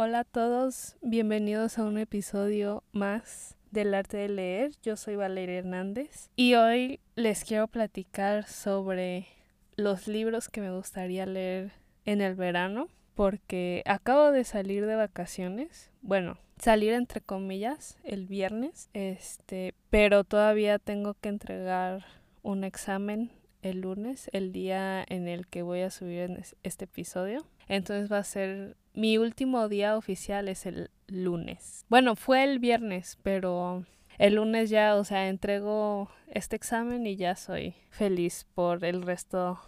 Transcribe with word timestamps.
Hola 0.00 0.20
a 0.20 0.24
todos, 0.24 0.96
bienvenidos 1.02 1.76
a 1.76 1.82
un 1.82 1.98
episodio 1.98 2.84
más 2.92 3.56
del 3.72 3.92
arte 3.94 4.16
de 4.16 4.28
leer. 4.28 4.70
Yo 4.80 4.94
soy 4.94 5.16
Valeria 5.16 5.58
Hernández 5.58 6.30
y 6.36 6.54
hoy 6.54 7.00
les 7.16 7.42
quiero 7.42 7.66
platicar 7.66 8.46
sobre 8.46 9.26
los 9.74 10.06
libros 10.06 10.50
que 10.50 10.60
me 10.60 10.72
gustaría 10.72 11.26
leer 11.26 11.72
en 12.04 12.20
el 12.20 12.36
verano 12.36 12.86
porque 13.16 13.82
acabo 13.86 14.30
de 14.30 14.44
salir 14.44 14.86
de 14.86 14.94
vacaciones. 14.94 15.90
Bueno, 16.00 16.38
salir 16.60 16.92
entre 16.92 17.20
comillas 17.20 17.98
el 18.04 18.28
viernes, 18.28 18.90
este, 18.92 19.74
pero 19.90 20.22
todavía 20.22 20.78
tengo 20.78 21.14
que 21.14 21.28
entregar 21.28 22.04
un 22.44 22.62
examen 22.62 23.32
el 23.62 23.80
lunes, 23.80 24.30
el 24.32 24.52
día 24.52 25.04
en 25.08 25.26
el 25.26 25.48
que 25.48 25.62
voy 25.62 25.80
a 25.80 25.90
subir 25.90 26.40
este 26.62 26.84
episodio. 26.84 27.44
Entonces 27.66 28.10
va 28.10 28.18
a 28.18 28.24
ser 28.24 28.76
mi 28.98 29.16
último 29.16 29.68
día 29.68 29.96
oficial 29.96 30.48
es 30.48 30.66
el 30.66 30.90
lunes. 31.06 31.86
Bueno, 31.88 32.16
fue 32.16 32.42
el 32.42 32.58
viernes, 32.58 33.16
pero 33.22 33.84
el 34.18 34.34
lunes 34.34 34.70
ya, 34.70 34.96
o 34.96 35.04
sea, 35.04 35.28
entrego 35.28 36.10
este 36.26 36.56
examen 36.56 37.06
y 37.06 37.14
ya 37.14 37.36
soy 37.36 37.76
feliz 37.90 38.44
por 38.54 38.84
el 38.84 39.02
resto 39.02 39.60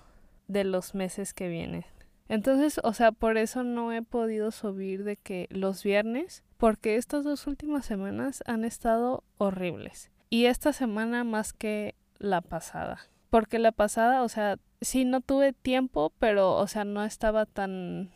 de 0.49 0.65
los 0.65 0.97
meses 0.97 1.33
que 1.33 1.49
vienen. 1.49 1.85
Entonces, 2.29 2.81
o 2.83 2.93
sea, 2.93 3.13
por 3.13 3.39
eso 3.39 3.63
no 3.63 3.93
he 3.93 4.03
podido 4.03 4.51
subir 4.51 5.05
de 5.05 5.17
que 5.17 5.47
los 5.51 5.85
viernes, 5.85 6.43
porque 6.57 6.97
estas 6.97 7.23
dos 7.23 7.47
últimas 7.47 7.87
semanas 7.87 8.43
han 8.47 8.65
estado 8.65 9.23
horribles. 9.39 10.11
Y 10.29 10.47
esta 10.47 10.73
semana 10.73 11.23
más 11.23 11.53
que 11.53 11.95
la 12.19 12.41
pasada. 12.41 12.99
Porque 13.31 13.61
la 13.61 13.71
pasada, 13.71 14.25
o 14.25 14.29
sea, 14.29 14.57
sí 14.81 15.05
no 15.05 15.21
tuve 15.21 15.53
tiempo, 15.53 16.13
pero, 16.19 16.57
o 16.57 16.67
sea, 16.67 16.85
no 16.85 17.05
estaba 17.05 17.47
tan... 17.47 18.11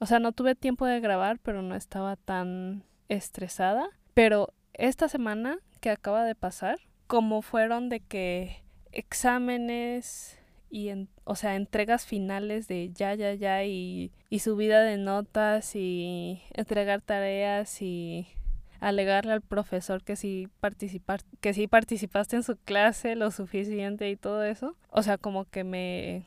O 0.00 0.06
sea, 0.06 0.18
no 0.18 0.32
tuve 0.32 0.54
tiempo 0.54 0.86
de 0.86 0.98
grabar, 0.98 1.38
pero 1.38 1.60
no 1.62 1.74
estaba 1.74 2.16
tan 2.16 2.84
estresada. 3.08 3.88
Pero 4.14 4.54
esta 4.72 5.08
semana 5.08 5.58
que 5.80 5.90
acaba 5.90 6.24
de 6.24 6.34
pasar, 6.34 6.78
como 7.06 7.42
fueron 7.42 7.90
de 7.90 8.00
que 8.00 8.62
exámenes 8.92 10.38
y, 10.70 10.90
o 11.24 11.36
sea, 11.36 11.54
entregas 11.54 12.06
finales 12.06 12.66
de 12.66 12.90
ya, 12.94 13.14
ya, 13.14 13.34
ya 13.34 13.64
y, 13.64 14.10
y 14.30 14.38
subida 14.38 14.82
de 14.82 14.96
notas 14.96 15.76
y 15.76 16.42
entregar 16.54 17.02
tareas 17.02 17.82
y 17.82 18.26
alegarle 18.80 19.32
al 19.32 19.42
profesor 19.42 20.02
que 20.02 20.16
sí 20.16 20.48
participar, 20.60 21.20
que 21.40 21.52
sí 21.52 21.66
participaste 21.66 22.36
en 22.36 22.42
su 22.42 22.56
clase 22.56 23.16
lo 23.16 23.30
suficiente 23.30 24.08
y 24.08 24.16
todo 24.16 24.44
eso. 24.44 24.76
O 24.88 25.02
sea, 25.02 25.18
como 25.18 25.44
que 25.44 25.64
me 25.64 26.24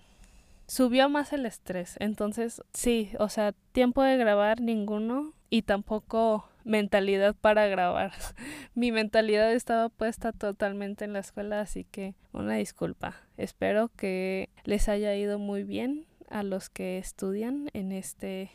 subió 0.68 1.10
más 1.10 1.34
el 1.34 1.46
estrés. 1.46 1.96
Entonces, 2.00 2.62
sí, 2.74 3.12
o 3.20 3.30
sea, 3.30 3.54
tiempo 3.72 4.04
de 4.04 4.18
grabar 4.18 4.62
ninguno 4.62 5.34
y 5.50 5.64
tampoco 5.64 6.50
mentalidad 6.64 7.36
para 7.36 7.68
grabar. 7.68 8.14
Mi 8.76 8.92
mentalidad 8.92 9.52
estaba 9.54 9.90
puesta 9.90 10.32
totalmente 10.32 11.06
en 11.06 11.14
la 11.14 11.20
escuela, 11.20 11.62
así 11.62 11.84
que 11.84 12.16
una 12.32 12.56
disculpa. 12.56 13.16
Espero 13.38 13.90
que 13.96 14.50
les 14.64 14.90
haya 14.90 15.16
ido 15.16 15.40
muy 15.40 15.64
bien 15.64 16.06
a 16.30 16.44
los 16.44 16.70
que 16.70 16.98
estudian 16.98 17.70
en 17.74 17.92
este 17.92 18.50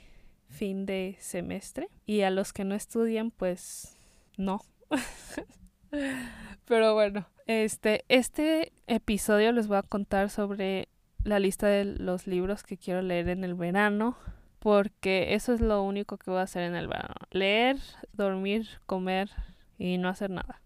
fin 0.48 0.86
de 0.86 1.16
semestre. 1.20 1.88
Y 2.06 2.22
a 2.22 2.30
los 2.30 2.52
que 2.52 2.64
no 2.64 2.74
estudian, 2.74 3.30
pues 3.30 3.96
no. 4.36 4.60
Pero 6.64 6.94
bueno, 6.94 7.26
este, 7.46 8.04
este 8.08 8.72
episodio 8.86 9.52
les 9.52 9.68
voy 9.68 9.78
a 9.78 9.82
contar 9.82 10.30
sobre 10.30 10.88
la 11.24 11.38
lista 11.38 11.66
de 11.66 11.84
los 11.84 12.26
libros 12.26 12.62
que 12.62 12.76
quiero 12.76 13.02
leer 13.02 13.28
en 13.28 13.44
el 13.44 13.54
verano. 13.54 14.16
Porque 14.58 15.34
eso 15.34 15.52
es 15.52 15.60
lo 15.60 15.82
único 15.82 16.16
que 16.16 16.30
voy 16.30 16.40
a 16.40 16.42
hacer 16.42 16.64
en 16.64 16.74
el 16.74 16.88
verano. 16.88 17.14
Leer, 17.30 17.78
dormir, 18.12 18.66
comer 18.86 19.30
y 19.78 19.98
no 19.98 20.08
hacer 20.08 20.30
nada. 20.30 20.60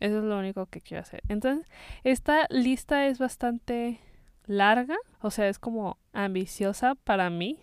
Eso 0.00 0.18
es 0.18 0.24
lo 0.24 0.38
único 0.38 0.66
que 0.66 0.80
quiero 0.80 1.00
hacer. 1.00 1.22
Entonces, 1.28 1.66
esta 2.04 2.46
lista 2.50 3.06
es 3.06 3.18
bastante 3.18 4.00
larga. 4.46 4.96
O 5.20 5.30
sea, 5.30 5.48
es 5.48 5.58
como 5.58 5.98
ambiciosa 6.12 6.94
para 6.94 7.30
mí. 7.30 7.58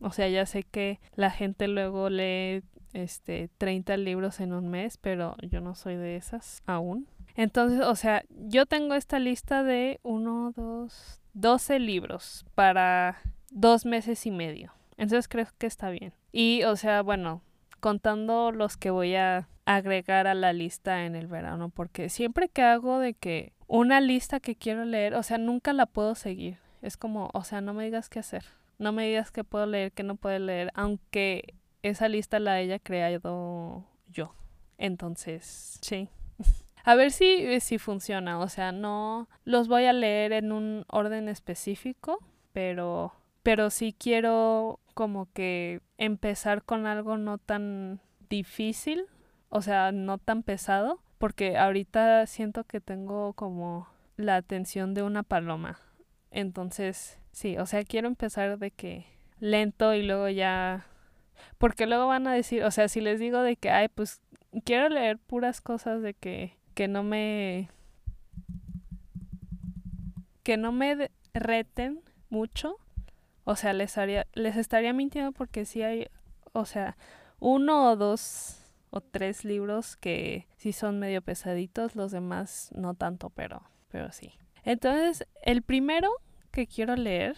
O 0.00 0.12
sea, 0.12 0.28
ya 0.28 0.46
sé 0.46 0.62
que 0.62 1.00
la 1.16 1.30
gente 1.30 1.66
luego 1.66 2.10
lee 2.10 2.62
este 2.92 3.50
30 3.58 3.96
libros 3.96 4.40
en 4.40 4.52
un 4.52 4.68
mes, 4.68 4.96
pero 4.98 5.36
yo 5.42 5.60
no 5.60 5.74
soy 5.74 5.96
de 5.96 6.16
esas 6.16 6.62
aún. 6.66 7.08
Entonces, 7.34 7.80
o 7.80 7.94
sea, 7.94 8.24
yo 8.30 8.66
tengo 8.66 8.94
esta 8.94 9.18
lista 9.18 9.62
de 9.62 10.00
1, 10.02 10.52
2, 10.56 11.20
12 11.40 11.78
libros 11.78 12.44
para 12.54 13.20
dos 13.50 13.84
meses 13.84 14.26
y 14.26 14.30
medio. 14.30 14.72
Entonces 14.96 15.28
creo 15.28 15.46
que 15.58 15.66
está 15.66 15.90
bien. 15.90 16.12
Y, 16.32 16.64
o 16.64 16.76
sea, 16.76 17.02
bueno, 17.02 17.42
contando 17.80 18.50
los 18.50 18.76
que 18.76 18.90
voy 18.90 19.14
a 19.14 19.48
agregar 19.64 20.26
a 20.26 20.34
la 20.34 20.52
lista 20.52 21.04
en 21.04 21.14
el 21.14 21.28
verano, 21.28 21.68
porque 21.68 22.08
siempre 22.08 22.48
que 22.48 22.62
hago 22.62 22.98
de 22.98 23.14
que 23.14 23.52
una 23.66 24.00
lista 24.00 24.40
que 24.40 24.56
quiero 24.56 24.84
leer, 24.84 25.14
o 25.14 25.22
sea, 25.22 25.38
nunca 25.38 25.72
la 25.72 25.86
puedo 25.86 26.14
seguir. 26.14 26.58
Es 26.82 26.96
como, 26.96 27.30
o 27.32 27.44
sea, 27.44 27.60
no 27.60 27.74
me 27.74 27.84
digas 27.84 28.08
qué 28.08 28.18
hacer. 28.18 28.44
No 28.78 28.92
me 28.92 29.06
digas 29.06 29.30
qué 29.30 29.44
puedo 29.44 29.66
leer, 29.66 29.92
qué 29.92 30.02
no 30.02 30.16
puedo 30.16 30.38
leer, 30.38 30.70
aunque 30.74 31.54
esa 31.82 32.08
lista 32.08 32.38
la 32.38 32.54
haya 32.54 32.78
creado 32.78 33.84
yo. 34.08 34.34
Entonces, 34.78 35.78
sí. 35.82 36.08
A 36.84 36.94
ver 36.94 37.10
si, 37.10 37.60
si 37.60 37.78
funciona. 37.78 38.38
O 38.38 38.48
sea, 38.48 38.72
no 38.72 39.28
los 39.44 39.68
voy 39.68 39.84
a 39.84 39.92
leer 39.92 40.32
en 40.32 40.52
un 40.52 40.84
orden 40.88 41.28
específico, 41.28 42.18
pero, 42.52 43.12
pero 43.42 43.70
sí 43.70 43.94
quiero 43.98 44.80
como 44.94 45.30
que 45.32 45.80
empezar 45.96 46.64
con 46.64 46.86
algo 46.86 47.16
no 47.18 47.38
tan 47.38 48.00
difícil, 48.28 49.06
o 49.48 49.62
sea, 49.62 49.92
no 49.92 50.18
tan 50.18 50.42
pesado, 50.42 51.00
porque 51.18 51.56
ahorita 51.56 52.26
siento 52.26 52.64
que 52.64 52.80
tengo 52.80 53.32
como 53.34 53.88
la 54.16 54.36
atención 54.36 54.94
de 54.94 55.02
una 55.02 55.22
paloma. 55.22 55.80
Entonces, 56.30 57.18
sí, 57.32 57.56
o 57.58 57.66
sea, 57.66 57.84
quiero 57.84 58.08
empezar 58.08 58.58
de 58.58 58.70
que 58.70 59.06
lento 59.40 59.94
y 59.94 60.02
luego 60.02 60.28
ya... 60.28 60.86
Porque 61.58 61.86
luego 61.86 62.08
van 62.08 62.26
a 62.26 62.32
decir, 62.32 62.64
o 62.64 62.70
sea, 62.70 62.88
si 62.88 63.00
les 63.00 63.20
digo 63.20 63.40
de 63.42 63.56
que, 63.56 63.70
ay, 63.70 63.88
pues 63.88 64.20
quiero 64.64 64.88
leer 64.88 65.18
puras 65.18 65.60
cosas 65.60 66.02
de 66.02 66.14
que, 66.14 66.57
que 66.78 66.86
no 66.86 67.02
me... 67.02 67.70
que 70.44 70.56
no 70.56 70.70
me 70.70 71.10
reten 71.34 72.00
mucho, 72.30 72.76
o 73.42 73.56
sea, 73.56 73.72
les, 73.72 73.96
les 74.34 74.56
estaría 74.56 74.92
mintiendo 74.92 75.32
porque 75.32 75.64
sí 75.64 75.82
hay, 75.82 76.06
o 76.52 76.64
sea, 76.66 76.96
uno 77.40 77.90
o 77.90 77.96
dos 77.96 78.60
o 78.90 79.00
tres 79.00 79.44
libros 79.44 79.96
que 79.96 80.46
sí 80.56 80.72
son 80.72 81.00
medio 81.00 81.20
pesaditos, 81.20 81.96
los 81.96 82.12
demás 82.12 82.70
no 82.76 82.94
tanto, 82.94 83.30
pero, 83.30 83.68
pero 83.88 84.12
sí. 84.12 84.30
Entonces, 84.62 85.26
el 85.42 85.62
primero 85.62 86.08
que 86.52 86.68
quiero 86.68 86.94
leer 86.94 87.36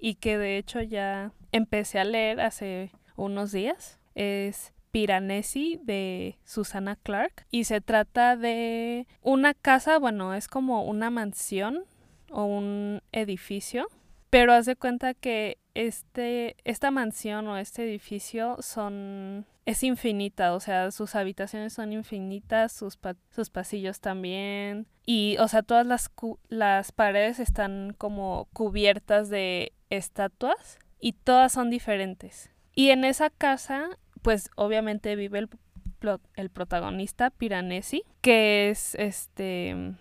y 0.00 0.16
que 0.16 0.36
de 0.36 0.58
hecho 0.58 0.82
ya 0.82 1.30
empecé 1.52 2.00
a 2.00 2.04
leer 2.04 2.40
hace 2.40 2.90
unos 3.14 3.52
días 3.52 4.00
es 4.16 4.74
Piranesi 4.90 5.80
de 5.82 6.38
Susana 6.44 6.96
Clark 6.96 7.46
y 7.50 7.64
se 7.64 7.80
trata 7.80 8.36
de 8.36 9.06
una 9.22 9.54
casa, 9.54 9.98
bueno, 9.98 10.34
es 10.34 10.48
como 10.48 10.84
una 10.84 11.10
mansión 11.10 11.84
o 12.30 12.44
un 12.44 13.02
edificio, 13.12 13.88
pero 14.30 14.52
haz 14.52 14.66
de 14.66 14.76
cuenta 14.76 15.14
que 15.14 15.58
este 15.74 16.56
esta 16.64 16.90
mansión 16.90 17.46
o 17.48 17.56
este 17.56 17.84
edificio 17.84 18.56
son 18.60 19.46
es 19.66 19.82
infinita, 19.84 20.54
o 20.54 20.60
sea, 20.60 20.90
sus 20.90 21.14
habitaciones 21.14 21.72
son 21.72 21.92
infinitas, 21.92 22.72
sus, 22.72 22.98
sus 23.30 23.50
pasillos 23.50 24.00
también 24.00 24.88
y 25.06 25.36
o 25.38 25.48
sea, 25.48 25.62
todas 25.62 25.86
las 25.86 26.10
las 26.48 26.92
paredes 26.92 27.38
están 27.38 27.94
como 27.96 28.48
cubiertas 28.52 29.28
de 29.28 29.72
estatuas 29.90 30.78
y 31.00 31.12
todas 31.12 31.52
son 31.52 31.70
diferentes. 31.70 32.50
Y 32.74 32.90
en 32.90 33.04
esa 33.04 33.30
casa, 33.30 33.98
pues 34.22 34.50
obviamente 34.56 35.16
vive 35.16 35.38
el, 35.40 35.50
el 36.36 36.50
protagonista 36.50 37.30
Piranesi, 37.30 38.04
que 38.20 38.70
es 38.70 38.94
este 38.96 39.94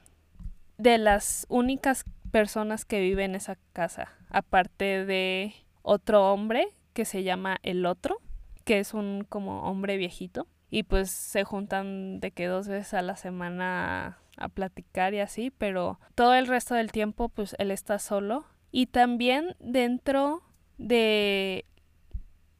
de 0.78 0.98
las 0.98 1.46
únicas 1.50 2.06
personas 2.32 2.86
que 2.86 3.02
viven 3.02 3.32
en 3.32 3.36
esa 3.36 3.58
casa, 3.74 4.14
aparte 4.30 5.06
de 5.06 5.54
otro 5.82 6.32
hombre 6.32 6.68
que 6.94 7.06
se 7.06 7.24
llama 7.24 7.58
el 7.64 7.86
otro, 7.86 8.22
que 8.64 8.80
es 8.80 8.94
un 8.94 9.26
como 9.28 9.64
hombre 9.64 9.98
viejito 9.98 10.48
y 10.70 10.84
pues 10.84 11.10
se 11.10 11.44
juntan 11.44 12.20
de 12.20 12.32
que 12.32 12.48
dos 12.48 12.68
veces 12.68 12.94
a 12.94 13.02
la 13.02 13.16
semana 13.16 14.20
a 14.38 14.50
platicar 14.50 15.14
y 15.14 15.20
así, 15.20 15.52
pero 15.52 16.00
todo 16.16 16.34
el 16.36 16.48
resto 16.48 16.76
del 16.76 16.92
tiempo 16.92 17.30
pues 17.30 17.56
él 17.60 17.72
está 17.72 18.00
solo. 18.00 18.46
Y 18.72 18.86
también 18.86 19.56
dentro 19.60 20.44
de 20.78 21.66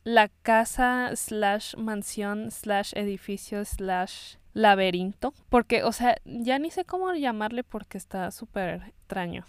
la 0.04 0.30
casa 0.42 1.12
slash 1.16 1.76
mansión 1.76 2.52
slash 2.52 2.94
edificio 2.96 3.64
slash 3.66 4.36
laberinto. 4.54 5.34
Porque, 5.50 5.84
o 5.84 5.92
sea, 5.92 6.18
ya 6.26 6.60
ni 6.60 6.72
sé 6.72 6.86
cómo 6.86 7.14
llamarle 7.14 7.64
porque 7.64 7.98
está 7.98 8.32
súper 8.32 8.82
extraño. 8.88 9.46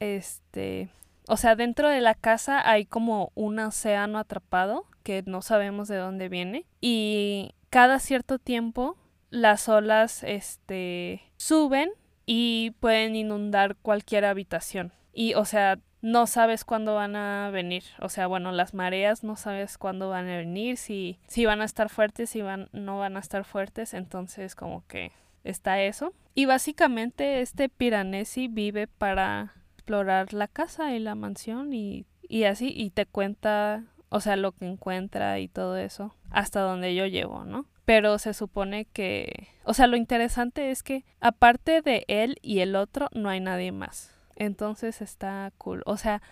Este, 0.00 0.88
o 1.26 1.36
sea, 1.36 1.56
dentro 1.56 1.88
de 1.88 2.00
la 2.00 2.14
casa 2.14 2.68
hay 2.68 2.86
como 2.86 3.32
un 3.34 3.58
océano 3.58 4.18
atrapado 4.18 4.86
que 5.02 5.22
no 5.26 5.42
sabemos 5.42 5.88
de 5.88 5.96
dónde 5.96 6.28
viene 6.28 6.64
y 6.80 7.54
cada 7.70 7.98
cierto 7.98 8.38
tiempo 8.38 8.96
las 9.30 9.68
olas 9.68 10.22
este 10.24 11.22
suben 11.36 11.90
y 12.24 12.72
pueden 12.80 13.16
inundar 13.16 13.76
cualquier 13.76 14.24
habitación. 14.24 14.92
Y 15.12 15.34
o 15.34 15.44
sea, 15.44 15.78
no 16.00 16.26
sabes 16.26 16.64
cuándo 16.64 16.94
van 16.94 17.16
a 17.16 17.50
venir. 17.50 17.84
O 18.00 18.08
sea, 18.08 18.26
bueno, 18.26 18.52
las 18.52 18.74
mareas 18.74 19.24
no 19.24 19.36
sabes 19.36 19.78
cuándo 19.78 20.10
van 20.10 20.28
a 20.28 20.36
venir, 20.36 20.76
si, 20.76 21.18
si 21.26 21.44
van 21.46 21.60
a 21.60 21.64
estar 21.64 21.88
fuertes, 21.88 22.30
si 22.30 22.42
van, 22.42 22.68
no 22.72 22.98
van 22.98 23.16
a 23.16 23.20
estar 23.20 23.44
fuertes. 23.44 23.94
Entonces, 23.94 24.54
como 24.54 24.86
que 24.86 25.12
está 25.44 25.82
eso. 25.82 26.12
Y 26.34 26.46
básicamente 26.46 27.40
este 27.40 27.68
Piranesi 27.68 28.48
vive 28.48 28.86
para 28.86 29.54
explorar 29.74 30.32
la 30.32 30.48
casa 30.48 30.94
y 30.94 30.98
la 30.98 31.14
mansión 31.14 31.72
y, 31.72 32.06
y 32.28 32.44
así, 32.44 32.72
y 32.76 32.90
te 32.90 33.06
cuenta, 33.06 33.84
o 34.08 34.20
sea, 34.20 34.36
lo 34.36 34.52
que 34.52 34.66
encuentra 34.66 35.38
y 35.38 35.48
todo 35.48 35.76
eso, 35.76 36.14
hasta 36.30 36.60
donde 36.60 36.94
yo 36.94 37.06
llevo, 37.06 37.44
¿no? 37.44 37.66
Pero 37.84 38.18
se 38.18 38.34
supone 38.34 38.84
que, 38.84 39.48
o 39.64 39.72
sea, 39.72 39.86
lo 39.86 39.96
interesante 39.96 40.70
es 40.70 40.82
que 40.82 41.06
aparte 41.20 41.80
de 41.80 42.04
él 42.06 42.36
y 42.42 42.60
el 42.60 42.76
otro, 42.76 43.08
no 43.14 43.30
hay 43.30 43.40
nadie 43.40 43.72
más. 43.72 44.14
Entonces 44.38 45.02
está 45.02 45.52
cool. 45.58 45.82
O 45.84 45.96
sea, 45.96 46.22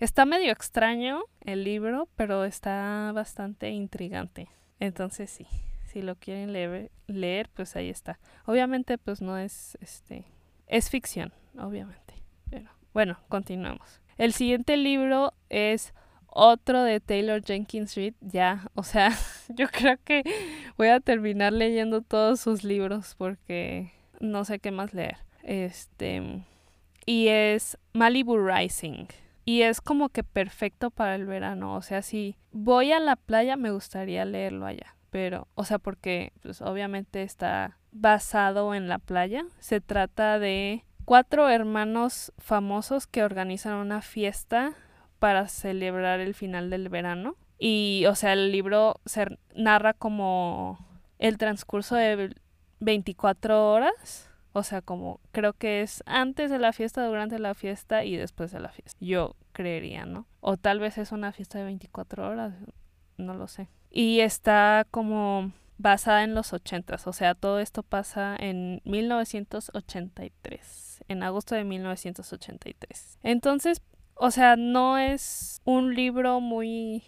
está 0.00 0.24
medio 0.24 0.50
extraño 0.50 1.22
el 1.42 1.64
libro, 1.64 2.08
pero 2.16 2.44
está 2.44 3.12
bastante 3.14 3.70
intrigante. 3.70 4.48
Entonces 4.80 5.30
sí, 5.30 5.46
si 5.84 6.02
lo 6.02 6.16
quieren 6.16 6.52
leer, 6.52 6.90
leer 7.06 7.50
pues 7.54 7.76
ahí 7.76 7.90
está. 7.90 8.18
Obviamente 8.46 8.98
pues 8.98 9.20
no 9.20 9.38
es 9.38 9.78
este 9.80 10.24
es 10.66 10.88
ficción, 10.88 11.32
obviamente. 11.58 12.14
Pero 12.48 12.70
bueno, 12.94 13.18
continuamos. 13.28 14.00
El 14.16 14.32
siguiente 14.32 14.78
libro 14.78 15.34
es 15.50 15.92
otro 16.26 16.82
de 16.82 17.00
Taylor 17.00 17.44
Jenkins 17.44 17.94
Reid, 17.94 18.14
ya, 18.22 18.70
o 18.74 18.82
sea, 18.82 19.10
yo 19.50 19.68
creo 19.68 19.98
que 20.02 20.22
voy 20.78 20.88
a 20.88 21.00
terminar 21.00 21.52
leyendo 21.52 22.00
todos 22.00 22.40
sus 22.40 22.64
libros 22.64 23.14
porque 23.18 23.92
no 24.20 24.46
sé 24.46 24.58
qué 24.58 24.70
más 24.70 24.94
leer. 24.94 25.18
Este, 25.42 26.42
y 27.06 27.28
es 27.28 27.78
Malibu 27.92 28.38
Rising. 28.38 29.06
Y 29.44 29.62
es 29.62 29.80
como 29.80 30.08
que 30.08 30.22
perfecto 30.22 30.90
para 30.90 31.14
el 31.14 31.26
verano. 31.26 31.74
O 31.74 31.82
sea, 31.82 32.02
si 32.02 32.36
voy 32.52 32.92
a 32.92 33.00
la 33.00 33.16
playa 33.16 33.56
me 33.56 33.70
gustaría 33.70 34.24
leerlo 34.24 34.66
allá. 34.66 34.96
Pero, 35.10 35.48
o 35.54 35.64
sea, 35.64 35.78
porque 35.78 36.32
pues, 36.42 36.62
obviamente 36.62 37.22
está 37.22 37.78
basado 37.90 38.74
en 38.74 38.88
la 38.88 38.98
playa. 38.98 39.44
Se 39.58 39.80
trata 39.80 40.38
de 40.38 40.84
cuatro 41.04 41.50
hermanos 41.50 42.32
famosos 42.38 43.06
que 43.06 43.24
organizan 43.24 43.74
una 43.74 44.00
fiesta 44.00 44.72
para 45.18 45.48
celebrar 45.48 46.20
el 46.20 46.34
final 46.34 46.70
del 46.70 46.88
verano. 46.88 47.36
Y, 47.58 48.04
o 48.08 48.14
sea, 48.14 48.32
el 48.32 48.50
libro 48.52 49.00
se 49.04 49.38
narra 49.54 49.92
como 49.92 50.78
el 51.18 51.36
transcurso 51.36 51.94
de 51.94 52.34
24 52.80 53.70
horas 53.72 54.31
o 54.52 54.62
sea, 54.62 54.82
como 54.82 55.20
creo 55.32 55.54
que 55.54 55.82
es 55.82 56.02
antes 56.06 56.50
de 56.50 56.58
la 56.58 56.72
fiesta, 56.72 57.06
durante 57.06 57.38
la 57.38 57.54
fiesta 57.54 58.04
y 58.04 58.16
después 58.16 58.50
de 58.52 58.60
la 58.60 58.70
fiesta. 58.70 58.98
Yo 59.00 59.36
creería, 59.52 60.04
¿no? 60.04 60.26
O 60.40 60.56
tal 60.56 60.80
vez 60.80 60.98
es 60.98 61.12
una 61.12 61.30
fiesta 61.32 61.58
de 61.58 61.64
24 61.64 62.28
horas, 62.28 62.54
no 63.16 63.34
lo 63.34 63.48
sé. 63.48 63.68
Y 63.90 64.20
está 64.20 64.86
como 64.90 65.52
basada 65.78 66.24
en 66.24 66.34
los 66.34 66.52
ochentas, 66.52 67.06
o 67.06 67.12
sea, 67.12 67.34
todo 67.34 67.58
esto 67.58 67.82
pasa 67.82 68.36
en 68.38 68.82
1983, 68.84 71.04
en 71.08 71.22
agosto 71.22 71.54
de 71.54 71.64
1983. 71.64 73.18
Entonces, 73.22 73.80
o 74.14 74.30
sea, 74.30 74.56
no 74.56 74.98
es 74.98 75.62
un 75.64 75.94
libro 75.94 76.40
muy 76.40 77.02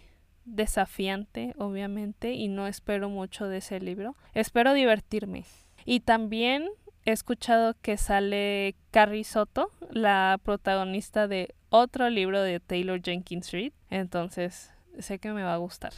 desafiante, 0.45 1.53
obviamente, 1.57 2.33
y 2.33 2.47
no 2.47 2.67
espero 2.67 3.09
mucho 3.09 3.47
de 3.47 3.57
ese 3.57 3.79
libro. 3.79 4.15
Espero 4.33 4.73
divertirme. 4.73 5.45
Y 5.85 6.01
también 6.01 6.67
he 7.05 7.11
escuchado 7.11 7.75
que 7.81 7.97
sale 7.97 8.75
Carrie 8.91 9.23
Soto, 9.23 9.71
la 9.91 10.39
protagonista 10.43 11.27
de 11.27 11.53
otro 11.69 12.09
libro 12.09 12.41
de 12.41 12.59
Taylor 12.59 12.99
Jenkins 13.01 13.51
Reid. 13.51 13.73
Entonces, 13.89 14.71
sé 14.99 15.19
que 15.19 15.31
me 15.31 15.43
va 15.43 15.53
a 15.53 15.57
gustar 15.57 15.93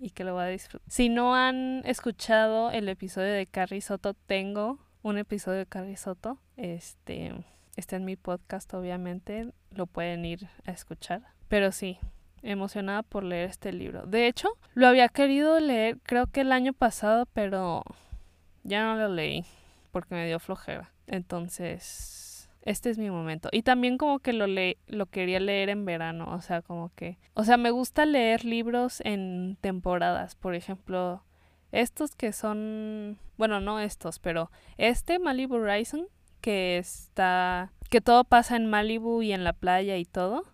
y 0.00 0.10
que 0.10 0.24
lo 0.24 0.32
voy 0.32 0.44
a 0.44 0.46
disfrutar. 0.46 0.90
Si 0.90 1.10
no 1.10 1.34
han 1.34 1.82
escuchado 1.84 2.70
el 2.70 2.88
episodio 2.88 3.32
de 3.32 3.46
Carrie 3.46 3.82
Soto, 3.82 4.14
tengo 4.14 4.78
un 5.02 5.18
episodio 5.18 5.58
de 5.58 5.66
Carrie 5.66 5.96
Soto. 5.96 6.38
Este 6.56 7.34
está 7.76 7.96
en 7.96 8.06
mi 8.06 8.16
podcast, 8.16 8.72
obviamente. 8.72 9.52
Lo 9.70 9.86
pueden 9.86 10.24
ir 10.24 10.48
a 10.64 10.70
escuchar. 10.70 11.22
Pero 11.48 11.70
sí, 11.70 11.98
emocionada 12.42 13.02
por 13.02 13.24
leer 13.24 13.50
este 13.50 13.72
libro. 13.74 14.06
De 14.06 14.26
hecho, 14.26 14.48
lo 14.72 14.86
había 14.86 15.08
querido 15.08 15.60
leer 15.60 15.98
creo 16.02 16.28
que 16.28 16.40
el 16.40 16.52
año 16.52 16.72
pasado, 16.72 17.26
pero 17.34 17.82
ya 18.62 18.84
no 18.84 18.96
lo 18.96 19.08
leí 19.08 19.44
porque 19.90 20.14
me 20.14 20.26
dio 20.26 20.38
flojera. 20.38 20.92
Entonces, 21.06 22.50
este 22.62 22.90
es 22.90 22.98
mi 22.98 23.10
momento. 23.10 23.48
Y 23.52 23.62
también 23.62 23.98
como 23.98 24.18
que 24.20 24.32
lo 24.32 24.46
le 24.46 24.78
lo 24.86 25.06
quería 25.06 25.40
leer 25.40 25.68
en 25.70 25.84
verano, 25.84 26.32
o 26.32 26.40
sea, 26.40 26.62
como 26.62 26.92
que, 26.94 27.18
o 27.34 27.44
sea, 27.44 27.56
me 27.56 27.70
gusta 27.70 28.06
leer 28.06 28.44
libros 28.44 29.00
en 29.04 29.56
temporadas, 29.60 30.34
por 30.34 30.54
ejemplo, 30.54 31.24
estos 31.72 32.14
que 32.16 32.32
son, 32.32 33.18
bueno, 33.36 33.60
no 33.60 33.80
estos, 33.80 34.18
pero 34.18 34.50
este 34.76 35.18
Malibu 35.18 35.58
Rising 35.58 36.04
que 36.40 36.78
está 36.78 37.72
que 37.90 38.00
todo 38.00 38.24
pasa 38.24 38.56
en 38.56 38.66
Malibu 38.66 39.22
y 39.22 39.32
en 39.32 39.44
la 39.44 39.52
playa 39.52 39.96
y 39.96 40.04
todo 40.04 40.44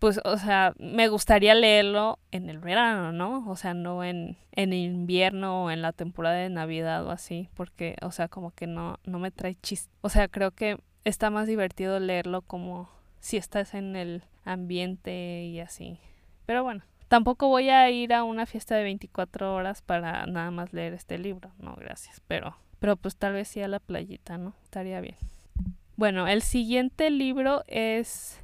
pues, 0.00 0.18
o 0.24 0.38
sea, 0.38 0.72
me 0.78 1.08
gustaría 1.08 1.54
leerlo 1.54 2.18
en 2.32 2.48
el 2.48 2.58
verano, 2.58 3.12
¿no? 3.12 3.48
O 3.48 3.54
sea, 3.54 3.74
no 3.74 4.02
en, 4.02 4.38
en 4.52 4.72
invierno 4.72 5.64
o 5.64 5.70
en 5.70 5.82
la 5.82 5.92
temporada 5.92 6.36
de 6.36 6.48
Navidad 6.48 7.06
o 7.06 7.10
así, 7.10 7.50
porque, 7.54 7.96
o 8.00 8.10
sea, 8.10 8.26
como 8.28 8.50
que 8.50 8.66
no, 8.66 8.98
no 9.04 9.18
me 9.18 9.30
trae 9.30 9.56
chiste. 9.62 9.92
O 10.00 10.08
sea, 10.08 10.26
creo 10.28 10.52
que 10.52 10.78
está 11.04 11.28
más 11.28 11.46
divertido 11.46 12.00
leerlo 12.00 12.40
como 12.40 12.88
si 13.20 13.36
estás 13.36 13.74
en 13.74 13.94
el 13.94 14.22
ambiente 14.46 15.44
y 15.44 15.60
así. 15.60 15.98
Pero 16.46 16.64
bueno, 16.64 16.82
tampoco 17.08 17.48
voy 17.48 17.68
a 17.68 17.90
ir 17.90 18.14
a 18.14 18.24
una 18.24 18.46
fiesta 18.46 18.76
de 18.76 18.84
24 18.84 19.54
horas 19.54 19.82
para 19.82 20.24
nada 20.24 20.50
más 20.50 20.72
leer 20.72 20.94
este 20.94 21.18
libro, 21.18 21.50
no, 21.58 21.76
gracias. 21.76 22.22
Pero, 22.26 22.56
pero 22.78 22.96
pues 22.96 23.16
tal 23.16 23.34
vez 23.34 23.48
sí 23.48 23.60
a 23.60 23.68
la 23.68 23.80
playita, 23.80 24.38
¿no? 24.38 24.54
Estaría 24.64 25.02
bien. 25.02 25.16
Bueno, 25.96 26.26
el 26.26 26.40
siguiente 26.40 27.10
libro 27.10 27.64
es 27.66 28.40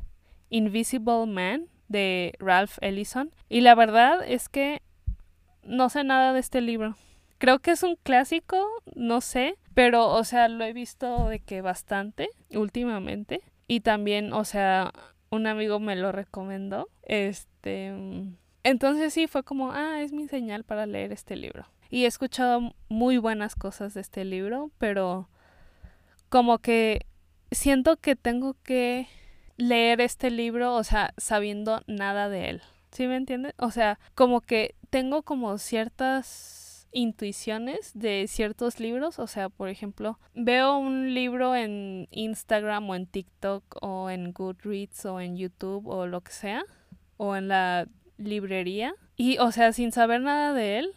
Invisible 0.51 1.27
Man 1.27 1.69
de 1.89 2.35
Ralph 2.39 2.79
Ellison. 2.81 3.33
Y 3.49 3.61
la 3.61 3.75
verdad 3.75 4.21
es 4.27 4.49
que 4.49 4.83
no 5.63 5.89
sé 5.89 6.05
nada 6.05 6.33
de 6.33 6.41
este 6.41 6.61
libro. 6.61 6.97
Creo 7.39 7.59
que 7.59 7.73
es 7.73 7.83
un 7.83 7.97
clásico, 7.97 8.57
no 8.95 9.21
sé, 9.21 9.57
pero 9.75 10.09
o 10.09 10.25
sea, 10.25 10.49
lo 10.49 10.65
he 10.65 10.73
visto 10.73 11.29
de 11.29 11.41
que 11.41 11.61
bastante 11.61 12.29
últimamente. 12.51 13.41
Y 13.69 13.81
también, 13.81 14.33
o 14.33 14.45
sea, 14.45 14.93
un 15.31 15.47
amigo 15.47 15.81
me 15.81 15.97
lo 15.97 16.13
recomendó. 16.13 16.89
Este, 17.03 17.93
entonces 18.63 19.13
sí 19.13 19.27
fue 19.27 19.43
como, 19.43 19.73
ah, 19.73 20.01
es 20.01 20.13
mi 20.13 20.29
señal 20.29 20.65
para 20.65 20.87
leer 20.87 21.13
este 21.13 21.37
libro. 21.37 21.67
Y 21.91 22.05
he 22.05 22.07
escuchado 22.07 22.75
muy 22.89 23.19
buenas 23.19 23.55
cosas 23.55 23.95
de 23.95 24.01
este 24.01 24.25
libro, 24.25 24.71
pero 24.79 25.29
como 26.29 26.59
que 26.59 27.07
siento 27.51 27.97
que 27.97 28.17
tengo 28.17 28.57
que 28.63 29.09
leer 29.57 30.01
este 30.01 30.31
libro, 30.31 30.75
o 30.75 30.85
sea, 30.85 31.13
sabiendo 31.17 31.83
nada 31.87 32.29
de 32.29 32.51
él. 32.51 32.63
¿Sí 32.91 33.07
me 33.07 33.17
entiendes? 33.17 33.55
O 33.59 33.71
sea, 33.71 33.99
como 34.15 34.41
que 34.41 34.75
tengo 34.91 35.23
como 35.23 35.59
ciertas 35.59 36.89
intuiciones 36.93 37.91
de 37.95 38.27
ciertos 38.27 38.81
libros, 38.81 39.19
o 39.19 39.27
sea, 39.27 39.51
por 39.51 39.69
ejemplo, 39.69 40.19
veo 40.35 40.79
un 40.79 41.13
libro 41.13 41.55
en 41.55 42.09
Instagram 42.11 42.89
o 42.89 42.95
en 42.95 43.07
TikTok 43.07 43.63
o 43.83 44.09
en 44.09 44.33
Goodreads 44.33 45.05
o 45.05 45.21
en 45.21 45.37
YouTube 45.37 45.87
o 45.89 46.07
lo 46.07 46.23
que 46.23 46.33
sea, 46.33 46.65
o 47.19 47.37
en 47.37 47.49
la 47.49 47.87
librería, 48.17 48.95
y 49.17 49.39
o 49.39 49.53
sea, 49.53 49.73
sin 49.73 49.93
saber 49.93 50.23
nada 50.23 50.55
de 50.55 50.79
él, 50.79 50.93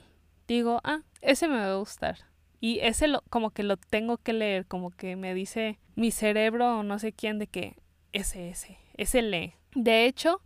digo, 0.47 0.79
ah, 0.83 1.01
ese 1.21 1.47
me 1.47 1.57
va 1.57 1.71
a 1.71 1.75
gustar. 1.75 2.19
Y 2.61 2.79
ese 2.79 3.07
lo, 3.07 3.21
como 3.29 3.51
que 3.51 3.63
lo 3.63 3.77
tengo 3.77 4.17
que 4.17 4.33
leer, 4.33 4.65
como 4.65 4.91
que 4.91 5.15
me 5.15 5.33
dice 5.33 5.79
mi 5.95 6.11
cerebro 6.11 6.79
o 6.79 6.83
no 6.83 6.99
sé 6.99 7.13
quién 7.13 7.39
de 7.39 7.47
que 7.47 7.75
ese 8.13 9.21
lee. 9.21 9.53
De 9.75 10.05
hecho, 10.05 10.41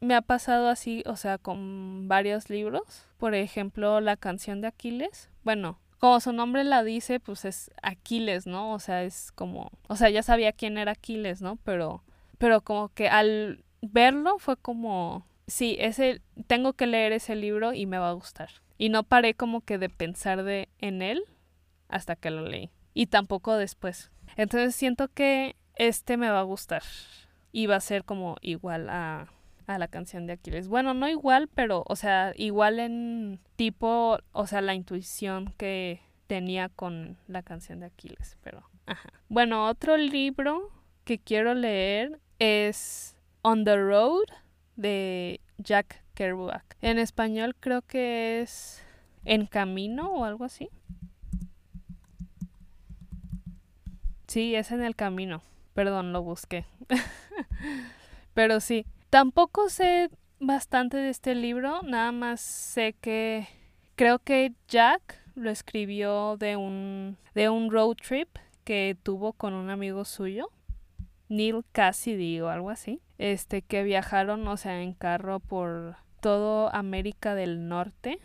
me 0.00 0.14
ha 0.14 0.22
pasado 0.22 0.68
así, 0.68 1.02
o 1.06 1.16
sea, 1.16 1.38
con 1.38 2.08
varios 2.08 2.50
libros. 2.50 3.06
Por 3.18 3.34
ejemplo, 3.34 4.00
la 4.00 4.16
canción 4.16 4.60
de 4.60 4.68
Aquiles. 4.68 5.30
Bueno, 5.44 5.78
como 5.98 6.20
su 6.20 6.32
nombre 6.32 6.64
la 6.64 6.84
dice, 6.84 7.20
pues 7.20 7.44
es 7.44 7.70
Aquiles, 7.82 8.46
¿no? 8.46 8.72
O 8.72 8.78
sea, 8.78 9.02
es 9.02 9.32
como, 9.32 9.70
o 9.88 9.96
sea, 9.96 10.10
ya 10.10 10.22
sabía 10.22 10.52
quién 10.52 10.78
era 10.78 10.92
Aquiles, 10.92 11.42
¿no? 11.42 11.56
Pero, 11.64 12.04
pero 12.38 12.60
como 12.60 12.88
que 12.90 13.08
al 13.08 13.64
verlo 13.82 14.38
fue 14.38 14.56
como, 14.56 15.26
sí, 15.46 15.76
ese, 15.80 16.22
tengo 16.46 16.74
que 16.74 16.86
leer 16.86 17.12
ese 17.12 17.34
libro 17.34 17.72
y 17.72 17.86
me 17.86 17.98
va 17.98 18.10
a 18.10 18.14
gustar. 18.14 18.50
Y 18.76 18.90
no 18.90 19.02
paré 19.02 19.34
como 19.34 19.60
que 19.60 19.78
de 19.78 19.88
pensar 19.88 20.44
de 20.44 20.68
en 20.78 21.02
él 21.02 21.24
hasta 21.88 22.14
que 22.14 22.30
lo 22.30 22.42
leí. 22.42 22.70
Y 22.94 23.06
tampoco 23.06 23.56
después. 23.56 24.12
Entonces 24.36 24.76
siento 24.76 25.08
que 25.08 25.56
este 25.78 26.16
me 26.16 26.28
va 26.28 26.40
a 26.40 26.44
gustar 26.44 26.82
y 27.50 27.66
va 27.66 27.76
a 27.76 27.80
ser 27.80 28.04
como 28.04 28.36
igual 28.42 28.90
a, 28.90 29.28
a 29.66 29.78
la 29.78 29.88
canción 29.88 30.26
de 30.26 30.34
Aquiles. 30.34 30.68
Bueno, 30.68 30.92
no 30.92 31.08
igual, 31.08 31.48
pero, 31.48 31.84
o 31.86 31.96
sea, 31.96 32.34
igual 32.36 32.78
en 32.78 33.40
tipo, 33.56 34.18
o 34.32 34.46
sea, 34.46 34.60
la 34.60 34.74
intuición 34.74 35.54
que 35.56 36.00
tenía 36.26 36.68
con 36.68 37.16
la 37.26 37.42
canción 37.42 37.80
de 37.80 37.86
Aquiles, 37.86 38.36
pero, 38.42 38.68
ajá. 38.86 39.10
Bueno, 39.28 39.66
otro 39.66 39.96
libro 39.96 40.70
que 41.04 41.18
quiero 41.18 41.54
leer 41.54 42.20
es 42.38 43.16
On 43.42 43.64
the 43.64 43.76
Road 43.76 44.26
de 44.76 45.40
Jack 45.58 46.02
Kerouac. 46.14 46.76
En 46.82 46.98
español 46.98 47.54
creo 47.58 47.82
que 47.82 48.40
es 48.40 48.82
En 49.24 49.46
Camino 49.46 50.12
o 50.12 50.24
algo 50.24 50.44
así. 50.44 50.68
Sí, 54.26 54.54
es 54.54 54.70
en 54.72 54.82
el 54.82 54.94
camino. 54.94 55.42
Perdón, 55.78 56.12
lo 56.12 56.24
busqué. 56.24 56.64
Pero 58.34 58.58
sí, 58.58 58.84
tampoco 59.10 59.68
sé 59.68 60.10
bastante 60.40 60.96
de 60.96 61.08
este 61.08 61.36
libro, 61.36 61.82
nada 61.84 62.10
más 62.10 62.40
sé 62.40 62.96
que 63.00 63.46
creo 63.94 64.18
que 64.18 64.54
Jack 64.66 65.22
lo 65.36 65.50
escribió 65.50 66.36
de 66.36 66.56
un 66.56 67.16
de 67.36 67.48
un 67.48 67.70
road 67.70 67.94
trip 67.94 68.28
que 68.64 68.96
tuvo 69.04 69.34
con 69.34 69.54
un 69.54 69.70
amigo 69.70 70.04
suyo, 70.04 70.50
Neil 71.28 71.62
Cassidy 71.70 72.40
o 72.40 72.48
algo 72.48 72.70
así. 72.70 73.00
Este 73.18 73.62
que 73.62 73.84
viajaron, 73.84 74.48
o 74.48 74.56
sea, 74.56 74.82
en 74.82 74.94
carro 74.94 75.38
por 75.38 75.94
todo 76.20 76.74
América 76.74 77.36
del 77.36 77.68
Norte 77.68 78.18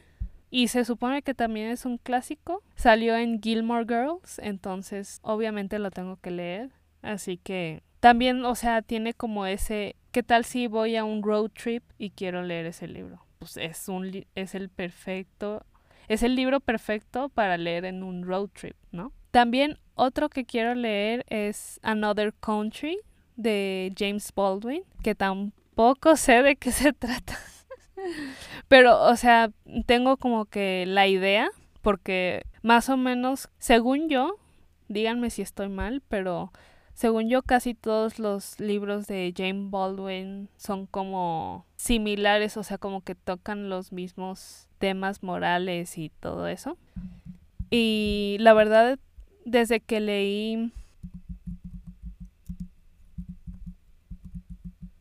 y 0.49 0.69
se 0.69 0.85
supone 0.85 1.21
que 1.21 1.35
también 1.35 1.69
es 1.69 1.85
un 1.85 1.99
clásico. 1.99 2.63
Salió 2.73 3.15
en 3.15 3.39
Gilmore 3.43 3.85
Girls, 3.85 4.39
entonces 4.39 5.19
obviamente 5.21 5.77
lo 5.77 5.91
tengo 5.91 6.17
que 6.17 6.31
leer. 6.31 6.71
Así 7.03 7.37
que 7.37 7.83
también, 7.99 8.43
o 8.43 8.55
sea, 8.55 8.81
tiene 8.81 9.13
como 9.13 9.45
ese, 9.45 9.95
¿qué 10.11 10.23
tal 10.23 10.45
si 10.45 10.67
voy 10.67 10.95
a 10.95 11.03
un 11.03 11.21
road 11.21 11.51
trip 11.51 11.83
y 11.97 12.09
quiero 12.09 12.41
leer 12.41 12.65
ese 12.65 12.87
libro? 12.87 13.25
Pues 13.39 13.57
es 13.57 13.87
un 13.87 14.25
es 14.35 14.55
el 14.55 14.69
perfecto, 14.69 15.65
es 16.07 16.23
el 16.23 16.35
libro 16.35 16.59
perfecto 16.59 17.29
para 17.29 17.57
leer 17.57 17.85
en 17.85 18.03
un 18.03 18.25
road 18.25 18.49
trip, 18.53 18.75
¿no? 18.91 19.11
También 19.31 19.79
otro 19.95 20.29
que 20.29 20.45
quiero 20.45 20.75
leer 20.75 21.25
es 21.29 21.79
Another 21.83 22.33
Country 22.33 22.99
de 23.35 23.93
James 23.97 24.31
Baldwin, 24.35 24.83
que 25.03 25.15
tampoco 25.15 26.15
sé 26.15 26.41
de 26.41 26.55
qué 26.55 26.71
se 26.71 26.93
trata. 26.93 27.37
Pero, 28.67 29.01
o 29.01 29.15
sea, 29.15 29.49
tengo 29.85 30.17
como 30.17 30.45
que 30.45 30.85
la 30.87 31.07
idea, 31.07 31.49
porque 31.81 32.43
más 32.61 32.89
o 32.89 32.97
menos, 32.97 33.49
según 33.59 34.09
yo, 34.09 34.35
díganme 34.87 35.29
si 35.29 35.41
estoy 35.41 35.69
mal, 35.69 36.01
pero 36.07 36.51
según 36.93 37.29
yo 37.29 37.41
casi 37.41 37.73
todos 37.73 38.19
los 38.19 38.59
libros 38.59 39.07
de 39.07 39.33
James 39.35 39.71
Baldwin 39.71 40.49
son 40.57 40.85
como 40.85 41.65
similares, 41.75 42.55
o 42.57 42.63
sea, 42.63 42.77
como 42.77 43.01
que 43.01 43.15
tocan 43.15 43.69
los 43.69 43.91
mismos 43.91 44.67
temas 44.77 45.23
morales 45.23 45.97
y 45.97 46.09
todo 46.09 46.47
eso. 46.47 46.77
Y 47.69 48.37
la 48.39 48.53
verdad, 48.53 48.99
desde 49.45 49.79
que 49.79 49.99
leí 49.99 50.71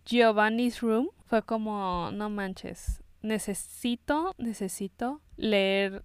Giovanni's 0.07 0.81
Room, 0.81 1.11
fue 1.27 1.43
como, 1.43 2.11
no 2.13 2.31
manches, 2.31 3.03
necesito, 3.23 4.35
necesito 4.39 5.21
leer 5.37 6.05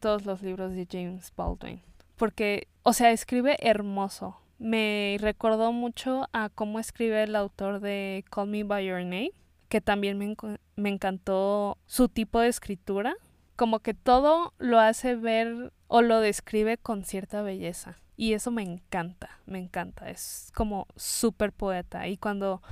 todos 0.00 0.26
los 0.26 0.42
libros 0.42 0.72
de 0.72 0.86
James 0.90 1.32
Baldwin. 1.36 1.82
Porque, 2.16 2.68
o 2.82 2.92
sea, 2.92 3.10
escribe 3.12 3.56
hermoso. 3.60 4.38
Me 4.58 5.16
recordó 5.20 5.72
mucho 5.72 6.28
a 6.32 6.48
cómo 6.48 6.78
escribe 6.78 7.22
el 7.22 7.36
autor 7.36 7.80
de 7.80 8.24
Call 8.30 8.48
Me 8.48 8.64
By 8.64 8.86
Your 8.86 9.00
Name, 9.00 9.32
que 9.68 9.80
también 9.80 10.18
me, 10.18 10.34
me 10.76 10.88
encantó 10.88 11.78
su 11.86 12.08
tipo 12.08 12.40
de 12.40 12.48
escritura. 12.48 13.14
Como 13.56 13.80
que 13.80 13.94
todo 13.94 14.54
lo 14.58 14.78
hace 14.78 15.14
ver 15.14 15.72
o 15.88 16.02
lo 16.02 16.20
describe 16.20 16.78
con 16.78 17.04
cierta 17.04 17.42
belleza. 17.42 17.96
Y 18.16 18.32
eso 18.32 18.50
me 18.50 18.62
encanta, 18.62 19.40
me 19.44 19.58
encanta. 19.58 20.08
Es 20.08 20.50
como 20.54 20.86
súper 20.96 21.52
poeta. 21.52 22.08
Y 22.08 22.16
cuando 22.16 22.62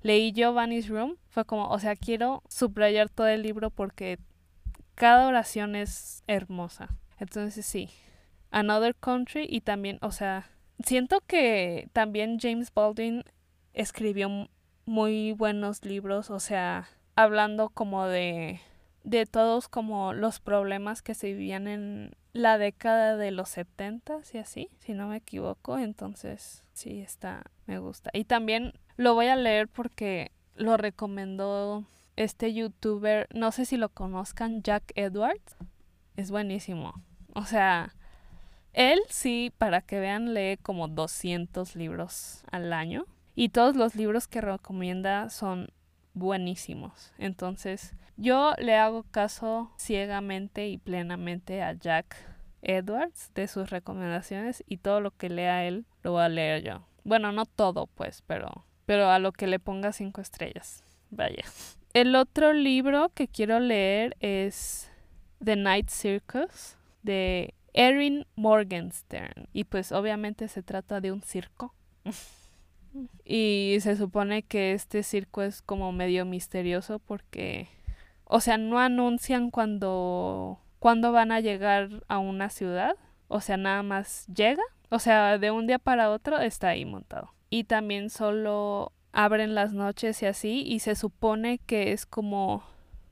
leí 0.00 0.32
Giovanni's 0.32 0.88
Room, 0.88 1.16
fue 1.28 1.44
como, 1.44 1.68
o 1.68 1.78
sea, 1.78 1.96
quiero 1.96 2.42
subrayar 2.48 3.10
todo 3.10 3.26
el 3.26 3.42
libro 3.42 3.70
porque 3.70 4.18
cada 4.94 5.26
oración 5.26 5.76
es 5.76 6.22
hermosa. 6.26 6.88
Entonces 7.18 7.66
sí, 7.66 7.90
Another 8.50 8.94
Country 8.94 9.46
y 9.48 9.60
también, 9.60 9.98
o 10.00 10.12
sea, 10.12 10.50
siento 10.82 11.20
que 11.26 11.88
también 11.92 12.38
James 12.40 12.72
Baldwin 12.72 13.24
escribió 13.72 14.48
muy 14.86 15.32
buenos 15.32 15.84
libros, 15.84 16.30
o 16.30 16.40
sea, 16.40 16.88
hablando 17.14 17.68
como 17.70 18.06
de 18.06 18.60
de 19.04 19.26
todos 19.26 19.68
como 19.68 20.14
los 20.14 20.40
problemas 20.40 21.02
que 21.02 21.14
se 21.14 21.28
vivían 21.28 21.68
en 21.68 22.16
la 22.32 22.58
década 22.58 23.16
de 23.16 23.30
los 23.30 23.50
setentas 23.50 24.34
y 24.34 24.38
así, 24.38 24.68
si 24.80 24.94
no 24.94 25.06
me 25.06 25.18
equivoco, 25.18 25.78
entonces 25.78 26.64
sí 26.72 27.00
está, 27.00 27.44
me 27.66 27.78
gusta. 27.78 28.10
Y 28.12 28.24
también 28.24 28.72
lo 28.96 29.14
voy 29.14 29.26
a 29.26 29.36
leer 29.36 29.68
porque 29.68 30.32
lo 30.56 30.76
recomendó 30.76 31.84
este 32.16 32.52
youtuber, 32.54 33.28
no 33.32 33.52
sé 33.52 33.66
si 33.66 33.76
lo 33.76 33.90
conozcan, 33.90 34.62
Jack 34.62 34.92
Edwards. 34.96 35.56
Es 36.16 36.30
buenísimo. 36.30 36.94
O 37.34 37.44
sea, 37.44 37.94
él 38.74 39.00
sí, 39.08 39.52
para 39.56 39.80
que 39.80 40.00
vean, 40.00 40.34
lee 40.34 40.58
como 40.62 40.88
200 40.88 41.76
libros 41.76 42.44
al 42.50 42.72
año. 42.72 43.06
Y 43.34 43.48
todos 43.48 43.74
los 43.74 43.94
libros 43.94 44.28
que 44.28 44.40
recomienda 44.40 45.30
son 45.30 45.68
buenísimos. 46.12 47.12
Entonces, 47.18 47.94
yo 48.16 48.52
le 48.58 48.76
hago 48.76 49.04
caso 49.04 49.72
ciegamente 49.76 50.68
y 50.68 50.78
plenamente 50.78 51.62
a 51.62 51.72
Jack 51.72 52.14
Edwards 52.62 53.32
de 53.34 53.48
sus 53.48 53.70
recomendaciones 53.70 54.62
y 54.68 54.76
todo 54.76 55.00
lo 55.00 55.10
que 55.10 55.28
lea 55.30 55.64
él 55.64 55.86
lo 56.02 56.12
voy 56.12 56.22
a 56.22 56.28
leer 56.28 56.62
yo. 56.62 56.86
Bueno, 57.02 57.32
no 57.32 57.44
todo, 57.44 57.86
pues, 57.88 58.22
pero 58.26 58.64
pero 58.86 59.10
a 59.10 59.18
lo 59.18 59.32
que 59.32 59.46
le 59.46 59.58
ponga 59.58 59.92
cinco 59.92 60.20
estrellas. 60.20 60.82
Vaya. 61.10 61.44
El 61.92 62.16
otro 62.16 62.52
libro 62.52 63.10
que 63.14 63.28
quiero 63.28 63.60
leer 63.60 64.16
es 64.20 64.90
The 65.42 65.56
Night 65.56 65.88
Circus 65.88 66.76
de 67.02 67.54
Erin 67.74 68.26
Morgenstern. 68.36 69.48
Y 69.52 69.64
pues 69.64 69.92
obviamente 69.92 70.48
se 70.48 70.62
trata 70.62 71.00
de 71.02 71.12
un 71.12 71.20
circo. 71.20 71.74
y 73.24 73.76
se 73.80 73.96
supone 73.96 74.42
que 74.42 74.72
este 74.72 75.02
circo 75.02 75.42
es 75.42 75.60
como 75.60 75.92
medio 75.92 76.24
misterioso 76.24 77.00
porque, 77.00 77.68
o 78.24 78.40
sea, 78.40 78.56
no 78.56 78.78
anuncian 78.78 79.50
cuando, 79.50 80.60
cuando 80.78 81.12
van 81.12 81.32
a 81.32 81.40
llegar 81.40 82.04
a 82.08 82.18
una 82.18 82.48
ciudad. 82.48 82.96
O 83.28 83.42
sea, 83.42 83.58
nada 83.58 83.82
más 83.82 84.26
llega. 84.28 84.62
O 84.88 84.98
sea, 84.98 85.36
de 85.38 85.50
un 85.50 85.66
día 85.66 85.78
para 85.78 86.10
otro 86.10 86.38
está 86.38 86.68
ahí 86.68 86.86
montado 86.86 87.34
y 87.54 87.62
también 87.62 88.10
solo 88.10 88.90
abren 89.12 89.54
las 89.54 89.72
noches 89.72 90.20
y 90.22 90.26
así 90.26 90.64
y 90.66 90.80
se 90.80 90.96
supone 90.96 91.58
que 91.58 91.92
es 91.92 92.04
como 92.04 92.64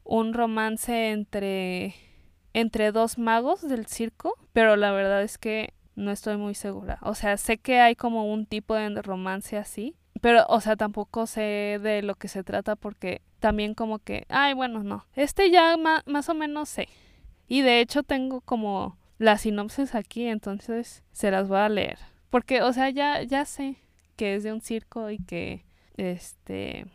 un 0.02 0.34
romance 0.34 1.12
entre 1.12 1.94
entre 2.54 2.92
dos 2.92 3.18
magos 3.18 3.62
del 3.62 3.86
circo, 3.86 4.34
pero 4.52 4.76
la 4.76 4.92
verdad 4.92 5.22
es 5.22 5.38
que 5.38 5.74
no 5.94 6.10
estoy 6.10 6.36
muy 6.36 6.54
segura. 6.54 6.98
O 7.02 7.14
sea, 7.14 7.36
sé 7.36 7.58
que 7.58 7.80
hay 7.80 7.96
como 7.96 8.32
un 8.32 8.46
tipo 8.46 8.74
de 8.74 9.02
romance 9.02 9.56
así, 9.56 9.96
pero 10.20 10.44
o 10.48 10.60
sea, 10.60 10.76
tampoco 10.76 11.26
sé 11.26 11.78
de 11.82 12.02
lo 12.02 12.14
que 12.14 12.28
se 12.28 12.44
trata 12.44 12.76
porque 12.76 13.22
también 13.40 13.74
como 13.74 13.98
que, 13.98 14.24
ay, 14.28 14.54
bueno, 14.54 14.82
no. 14.82 15.04
Este 15.14 15.50
ya 15.50 15.76
más 15.76 16.28
o 16.28 16.34
menos 16.34 16.68
sé. 16.68 16.88
Y 17.48 17.62
de 17.62 17.80
hecho 17.80 18.02
tengo 18.02 18.40
como 18.40 18.96
la 19.18 19.36
sinopsis 19.36 19.94
aquí, 19.94 20.26
entonces 20.26 21.02
se 21.12 21.30
las 21.30 21.48
voy 21.48 21.58
a 21.58 21.68
leer. 21.68 21.98
Porque, 22.30 22.62
o 22.62 22.72
sea, 22.72 22.88
ya, 22.90 23.22
ya 23.22 23.44
sé 23.44 23.76
que 24.16 24.34
es 24.36 24.42
de 24.42 24.52
un 24.52 24.60
circo 24.60 25.10
y 25.10 25.18
que 25.18 25.64
este 25.96 26.86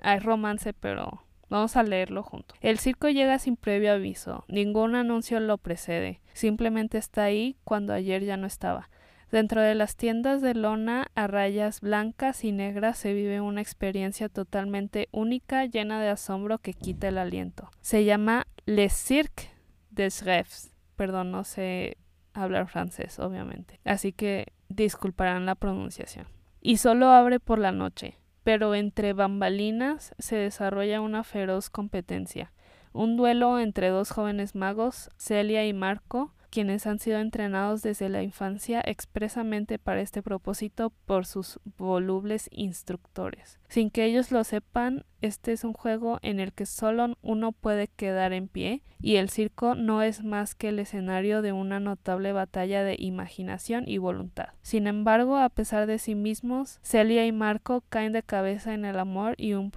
hay 0.00 0.18
romance, 0.18 0.72
pero 0.74 1.23
vamos 1.54 1.76
a 1.76 1.84
leerlo 1.84 2.22
juntos. 2.22 2.58
El 2.60 2.78
circo 2.78 3.08
llega 3.08 3.38
sin 3.38 3.56
previo 3.56 3.92
aviso, 3.92 4.44
ningún 4.48 4.96
anuncio 4.96 5.38
lo 5.38 5.56
precede, 5.56 6.20
simplemente 6.32 6.98
está 6.98 7.24
ahí 7.24 7.56
cuando 7.64 7.92
ayer 7.92 8.24
ya 8.24 8.36
no 8.36 8.46
estaba. 8.46 8.90
Dentro 9.30 9.60
de 9.62 9.74
las 9.74 9.96
tiendas 9.96 10.42
de 10.42 10.54
lona 10.54 11.06
a 11.14 11.26
rayas 11.26 11.80
blancas 11.80 12.44
y 12.44 12.52
negras 12.52 12.98
se 12.98 13.14
vive 13.14 13.40
una 13.40 13.60
experiencia 13.60 14.28
totalmente 14.28 15.08
única, 15.12 15.64
llena 15.66 16.00
de 16.00 16.08
asombro 16.08 16.58
que 16.58 16.72
quita 16.72 17.08
el 17.08 17.18
aliento. 17.18 17.70
Se 17.80 18.04
llama 18.04 18.46
Le 18.66 18.88
Cirque 18.88 19.50
des 19.90 20.24
Rêves. 20.24 20.72
Perdón, 20.96 21.30
no 21.30 21.44
sé 21.44 21.98
hablar 22.32 22.68
francés, 22.68 23.18
obviamente. 23.18 23.80
Así 23.84 24.12
que 24.12 24.52
disculparán 24.68 25.46
la 25.46 25.54
pronunciación 25.54 26.26
y 26.60 26.78
solo 26.78 27.10
abre 27.10 27.38
por 27.40 27.58
la 27.58 27.72
noche, 27.72 28.18
pero 28.44 28.74
entre 28.74 29.14
bambalinas 29.14 30.14
se 30.18 30.36
desarrolla 30.36 31.00
una 31.00 31.24
feroz 31.24 31.70
competencia. 31.70 32.52
Un 32.92 33.16
duelo 33.16 33.58
entre 33.58 33.88
dos 33.88 34.10
jóvenes 34.10 34.54
magos, 34.54 35.10
Celia 35.16 35.66
y 35.66 35.72
Marco, 35.72 36.33
quienes 36.54 36.86
han 36.86 37.00
sido 37.00 37.18
entrenados 37.18 37.82
desde 37.82 38.08
la 38.08 38.22
infancia 38.22 38.80
expresamente 38.86 39.80
para 39.80 40.00
este 40.00 40.22
propósito 40.22 40.92
por 41.04 41.26
sus 41.26 41.58
volubles 41.76 42.48
instructores. 42.52 43.58
Sin 43.68 43.90
que 43.90 44.04
ellos 44.04 44.30
lo 44.30 44.44
sepan, 44.44 45.04
este 45.20 45.50
es 45.50 45.64
un 45.64 45.72
juego 45.72 46.20
en 46.22 46.38
el 46.38 46.52
que 46.52 46.64
solo 46.64 47.18
uno 47.22 47.50
puede 47.50 47.88
quedar 47.88 48.32
en 48.32 48.46
pie 48.46 48.84
y 49.00 49.16
el 49.16 49.30
circo 49.30 49.74
no 49.74 50.00
es 50.02 50.22
más 50.22 50.54
que 50.54 50.68
el 50.68 50.78
escenario 50.78 51.42
de 51.42 51.50
una 51.50 51.80
notable 51.80 52.30
batalla 52.30 52.84
de 52.84 52.94
imaginación 53.00 53.82
y 53.88 53.98
voluntad. 53.98 54.50
Sin 54.62 54.86
embargo, 54.86 55.38
a 55.38 55.48
pesar 55.48 55.88
de 55.88 55.98
sí 55.98 56.14
mismos, 56.14 56.78
Celia 56.82 57.26
y 57.26 57.32
Marco 57.32 57.82
caen 57.88 58.12
de 58.12 58.22
cabeza 58.22 58.74
en 58.74 58.84
el 58.84 59.00
amor 59.00 59.34
y 59.38 59.54
un 59.54 59.72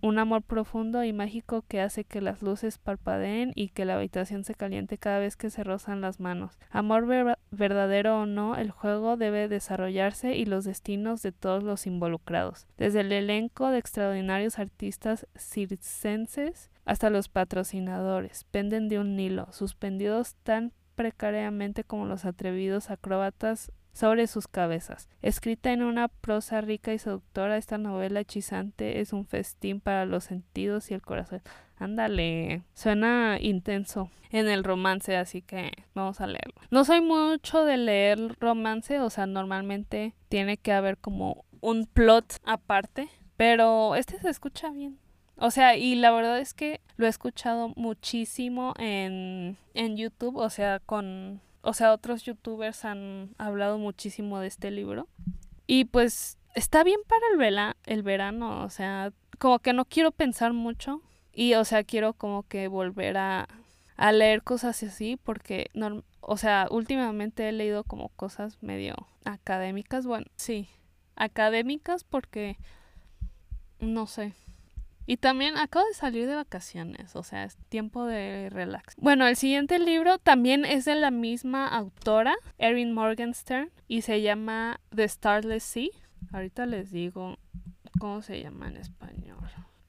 un 0.00 0.18
amor 0.18 0.42
profundo 0.42 1.04
y 1.04 1.12
mágico 1.12 1.64
que 1.66 1.80
hace 1.80 2.04
que 2.04 2.20
las 2.20 2.42
luces 2.42 2.78
parpadeen 2.78 3.52
y 3.54 3.68
que 3.70 3.84
la 3.84 3.94
habitación 3.94 4.44
se 4.44 4.54
caliente 4.54 4.98
cada 4.98 5.18
vez 5.18 5.36
que 5.36 5.50
se 5.50 5.64
rozan 5.64 6.00
las 6.00 6.20
manos. 6.20 6.58
Amor 6.70 7.06
verdadero 7.50 8.22
o 8.22 8.26
no, 8.26 8.56
el 8.56 8.70
juego 8.70 9.16
debe 9.16 9.48
desarrollarse 9.48 10.36
y 10.36 10.44
los 10.44 10.64
destinos 10.64 11.22
de 11.22 11.32
todos 11.32 11.62
los 11.62 11.86
involucrados, 11.86 12.66
desde 12.76 13.00
el 13.00 13.12
elenco 13.12 13.70
de 13.70 13.78
extraordinarios 13.78 14.58
artistas 14.58 15.26
circenses 15.36 16.70
hasta 16.84 17.10
los 17.10 17.28
patrocinadores, 17.28 18.44
penden 18.44 18.88
de 18.88 18.98
un 18.98 19.18
hilo, 19.18 19.48
suspendidos 19.52 20.36
tan 20.36 20.72
precariamente 20.94 21.84
como 21.84 22.06
los 22.06 22.24
atrevidos 22.24 22.90
acróbatas 22.90 23.70
sobre 23.92 24.26
sus 24.26 24.48
cabezas. 24.48 25.08
Escrita 25.22 25.72
en 25.72 25.82
una 25.82 26.08
prosa 26.08 26.60
rica 26.60 26.92
y 26.92 26.98
seductora, 26.98 27.56
esta 27.56 27.78
novela 27.78 28.20
hechizante 28.20 29.00
es 29.00 29.12
un 29.12 29.26
festín 29.26 29.80
para 29.80 30.06
los 30.06 30.24
sentidos 30.24 30.90
y 30.90 30.94
el 30.94 31.02
corazón. 31.02 31.42
Ándale, 31.76 32.62
suena 32.74 33.38
intenso 33.40 34.10
en 34.30 34.48
el 34.48 34.64
romance, 34.64 35.16
así 35.16 35.42
que 35.42 35.70
vamos 35.94 36.20
a 36.20 36.26
leerlo. 36.26 36.54
No 36.70 36.84
soy 36.84 37.00
mucho 37.00 37.64
de 37.64 37.76
leer 37.76 38.36
romance, 38.40 39.00
o 39.00 39.10
sea, 39.10 39.26
normalmente 39.26 40.14
tiene 40.28 40.56
que 40.56 40.72
haber 40.72 40.98
como 40.98 41.44
un 41.60 41.86
plot 41.86 42.36
aparte, 42.44 43.08
pero 43.36 43.94
este 43.94 44.18
se 44.18 44.28
escucha 44.28 44.70
bien. 44.70 44.98
O 45.36 45.52
sea, 45.52 45.76
y 45.76 45.94
la 45.94 46.10
verdad 46.10 46.40
es 46.40 46.52
que 46.52 46.80
lo 46.96 47.06
he 47.06 47.08
escuchado 47.08 47.72
muchísimo 47.76 48.74
en, 48.76 49.56
en 49.74 49.96
YouTube, 49.96 50.36
o 50.36 50.50
sea, 50.50 50.80
con 50.80 51.40
o 51.68 51.74
sea, 51.74 51.92
otros 51.92 52.22
youtubers 52.22 52.84
han 52.84 53.34
hablado 53.36 53.78
muchísimo 53.78 54.40
de 54.40 54.46
este 54.46 54.70
libro. 54.70 55.06
Y 55.66 55.84
pues 55.84 56.38
está 56.54 56.82
bien 56.82 57.00
para 57.06 57.22
el, 57.30 57.36
vela 57.36 57.76
el 57.84 58.02
verano, 58.02 58.64
o 58.64 58.70
sea, 58.70 59.12
como 59.38 59.58
que 59.58 59.74
no 59.74 59.84
quiero 59.84 60.10
pensar 60.10 60.54
mucho 60.54 61.02
y, 61.32 61.54
o 61.54 61.64
sea, 61.64 61.84
quiero 61.84 62.14
como 62.14 62.42
que 62.44 62.68
volver 62.68 63.18
a, 63.18 63.48
a 63.96 64.12
leer 64.12 64.42
cosas 64.42 64.82
así 64.82 65.18
porque, 65.22 65.70
o 66.20 66.36
sea, 66.38 66.68
últimamente 66.70 67.48
he 67.48 67.52
leído 67.52 67.84
como 67.84 68.08
cosas 68.10 68.62
medio 68.62 68.94
académicas, 69.24 70.06
bueno, 70.06 70.26
sí, 70.36 70.68
académicas 71.16 72.02
porque, 72.02 72.56
no 73.78 74.06
sé, 74.06 74.32
y 75.10 75.16
también 75.16 75.56
acabo 75.56 75.86
de 75.86 75.94
salir 75.94 76.26
de 76.26 76.34
vacaciones, 76.34 77.16
o 77.16 77.22
sea, 77.22 77.44
es 77.44 77.56
tiempo 77.70 78.04
de 78.04 78.50
relax. 78.50 78.94
Bueno, 78.98 79.26
el 79.26 79.36
siguiente 79.36 79.78
libro 79.78 80.18
también 80.18 80.66
es 80.66 80.84
de 80.84 80.96
la 80.96 81.10
misma 81.10 81.66
autora, 81.66 82.34
Erin 82.58 82.92
Morgenstern, 82.92 83.70
y 83.86 84.02
se 84.02 84.20
llama 84.20 84.80
The 84.94 85.08
Starless 85.08 85.62
Sea. 85.64 85.88
Ahorita 86.30 86.66
les 86.66 86.90
digo 86.90 87.38
cómo 87.98 88.20
se 88.20 88.42
llama 88.42 88.68
en 88.68 88.76
español, 88.76 89.38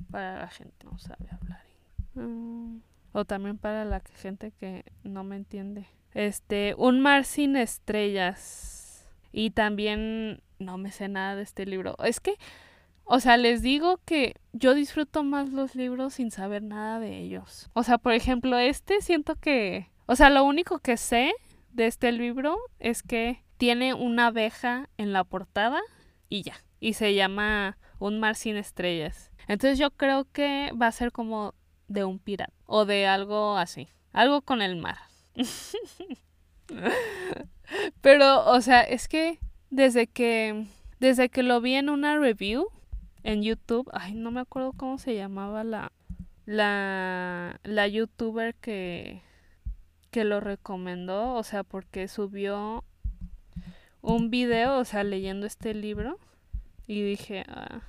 para 0.09 0.39
la 0.39 0.47
gente 0.47 0.73
que 0.79 0.88
no 0.88 0.97
sabe 0.99 1.27
hablar. 1.29 1.65
Mm, 2.13 2.77
o 3.11 3.25
también 3.25 3.57
para 3.57 3.83
la 3.83 3.99
gente 3.99 4.53
que 4.57 4.85
no 5.03 5.25
me 5.25 5.35
entiende. 5.35 5.85
Este, 6.13 6.75
Un 6.77 7.01
mar 7.01 7.25
sin 7.25 7.57
estrellas. 7.57 9.05
Y 9.33 9.49
también 9.49 10.41
no 10.59 10.77
me 10.77 10.93
sé 10.93 11.09
nada 11.09 11.35
de 11.35 11.43
este 11.43 11.65
libro. 11.65 11.97
Es 12.05 12.21
que 12.21 12.35
o 13.11 13.19
sea, 13.19 13.37
les 13.37 13.63
digo 13.63 13.99
que 14.05 14.35
yo 14.53 14.75
disfruto 14.75 15.23
más 15.23 15.49
los 15.49 15.73
libros 15.73 16.13
sin 16.13 16.29
saber 16.29 16.61
nada 16.61 16.99
de 16.99 17.17
ellos. 17.17 17.67
O 17.73 17.81
sea, 17.81 17.97
por 17.97 18.13
ejemplo, 18.13 18.55
este 18.59 19.01
siento 19.01 19.35
que... 19.35 19.89
O 20.05 20.15
sea, 20.15 20.29
lo 20.29 20.43
único 20.43 20.77
que 20.77 20.95
sé 20.95 21.33
de 21.71 21.87
este 21.87 22.11
libro 22.11 22.59
es 22.77 23.01
que 23.01 23.43
tiene 23.57 23.95
una 23.95 24.27
abeja 24.27 24.89
en 24.98 25.11
la 25.11 25.24
portada 25.24 25.81
y 26.29 26.43
ya. 26.43 26.63
Y 26.79 26.93
se 26.93 27.15
llama 27.15 27.79
Un 27.98 28.19
mar 28.19 28.35
sin 28.35 28.57
estrellas. 28.57 29.31
Entonces 29.48 29.79
yo 29.79 29.89
creo 29.89 30.27
que 30.31 30.72
va 30.79 30.85
a 30.85 30.91
ser 30.91 31.11
como 31.11 31.55
de 31.87 32.03
un 32.03 32.19
pirata 32.19 32.53
o 32.67 32.85
de 32.85 33.07
algo 33.07 33.57
así. 33.57 33.87
Algo 34.13 34.43
con 34.43 34.61
el 34.61 34.75
mar. 34.75 35.00
Pero, 38.01 38.45
o 38.51 38.61
sea, 38.61 38.81
es 38.81 39.07
que 39.07 39.39
desde 39.72 40.05
que 40.05 40.67
desde 41.00 41.29
que 41.29 41.41
lo 41.41 41.59
vi 41.59 41.74
en 41.74 41.89
una 41.89 42.19
review 42.19 42.69
en 43.24 43.44
YouTube, 43.44 43.90
ay, 43.94 44.14
no 44.14 44.32
me 44.32 44.42
acuerdo 44.42 44.74
cómo 44.74 44.98
se 44.98 45.16
llamaba 45.16 45.64
la 45.64 45.92
la 46.46 47.60
la 47.64 47.88
youtuber 47.88 48.55
que 48.55 49.22
que 50.12 50.24
lo 50.24 50.40
recomendó, 50.40 51.36
o 51.36 51.44
sea, 51.44 51.64
porque 51.64 52.08
subió 52.08 52.84
un 54.01 54.29
video, 54.29 54.79
o 54.79 54.86
sea, 54.86 55.03
leyendo 55.03 55.46
este 55.46 55.74
libro 55.74 56.18
y 56.88 57.03
dije, 57.03 57.46
ah, 57.48 57.82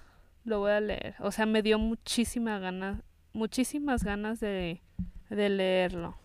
lo 0.44 0.58
voy 0.60 0.72
a 0.72 0.80
leer. 0.80 1.14
O 1.20 1.32
sea, 1.32 1.46
me 1.46 1.62
dio 1.62 1.78
muchísimas 1.78 2.60
ganas, 2.60 3.02
muchísimas 3.32 4.04
ganas 4.04 4.40
de, 4.40 4.82
de 5.30 5.48
leerlo. 5.48 6.16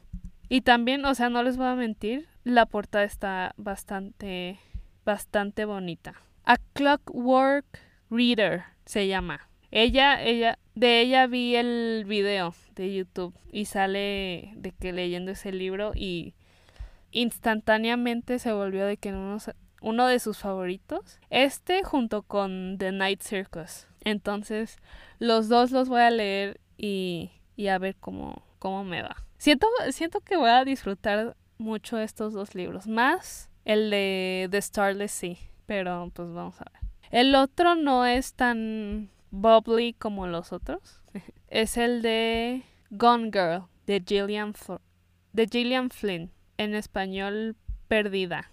Y 0.50 0.62
también, 0.62 1.06
o 1.06 1.16
sea, 1.16 1.30
no 1.30 1.44
les 1.44 1.58
voy 1.58 1.68
a 1.68 1.76
mentir, 1.76 2.28
la 2.44 2.66
portada 2.66 3.06
está 3.06 3.54
bastante, 3.58 4.60
bastante 5.06 5.66
bonita. 5.66 6.16
A 6.44 6.58
Clockwork 6.74 7.66
Reader 8.10 8.75
se 8.86 9.08
llama. 9.08 9.50
Ella, 9.72 10.24
ella, 10.24 10.58
de 10.76 11.02
ella 11.02 11.28
vi 11.28 11.56
el 11.56 12.06
video 12.08 12.54
de 12.76 12.94
YouTube 12.94 13.36
y 13.52 13.66
sale 13.66 14.54
de 14.56 14.74
que 14.80 14.94
leyendo 14.94 15.32
ese 15.32 15.52
libro 15.52 15.92
y 15.96 16.34
instantáneamente 17.12 18.40
se 18.40 18.54
volvió 18.54 18.86
de 18.86 18.98
que 18.98 19.14
uno, 19.82 20.08
de 20.08 20.20
sus 20.20 20.38
favoritos. 20.38 21.20
Este 21.30 21.84
junto 21.84 22.24
con 22.24 22.78
The 22.78 22.92
Night 22.92 23.22
Circus. 23.22 23.88
Entonces, 24.02 24.78
los 25.20 25.50
dos 25.50 25.72
los 25.72 25.90
voy 25.90 26.02
a 26.02 26.12
leer 26.12 26.60
y, 26.78 27.32
y 27.56 27.68
a 27.68 27.78
ver 27.78 27.96
cómo, 28.00 28.44
cómo 28.60 28.84
me 28.84 29.02
va. 29.02 29.16
Siento, 29.38 29.68
siento 29.92 30.22
que 30.22 30.38
voy 30.38 30.50
a 30.50 30.64
disfrutar 30.64 31.36
mucho 31.58 31.98
estos 31.98 32.34
dos 32.34 32.56
libros. 32.56 32.88
Más 32.88 33.50
el 33.64 33.90
de 33.90 34.48
The 34.52 34.62
Starless 34.62 35.12
Sea. 35.12 35.36
Pero 35.66 36.12
pues 36.14 36.32
vamos 36.32 36.62
a 36.62 36.66
ver. 36.72 36.85
El 37.16 37.34
otro 37.36 37.76
no 37.76 38.06
es 38.06 38.34
tan 38.34 39.10
bubbly 39.32 39.94
como 39.94 40.28
los 40.28 40.52
otros. 40.52 41.00
es 41.48 41.78
el 41.78 42.02
de 42.02 42.64
Gone 42.90 43.32
Girl 43.32 43.68
de 43.88 44.04
Gillian, 44.06 44.54
de 45.32 45.48
Gillian 45.48 45.92
Flynn. 45.92 46.34
En 46.58 46.76
español, 46.76 47.56
Perdida. 47.88 48.52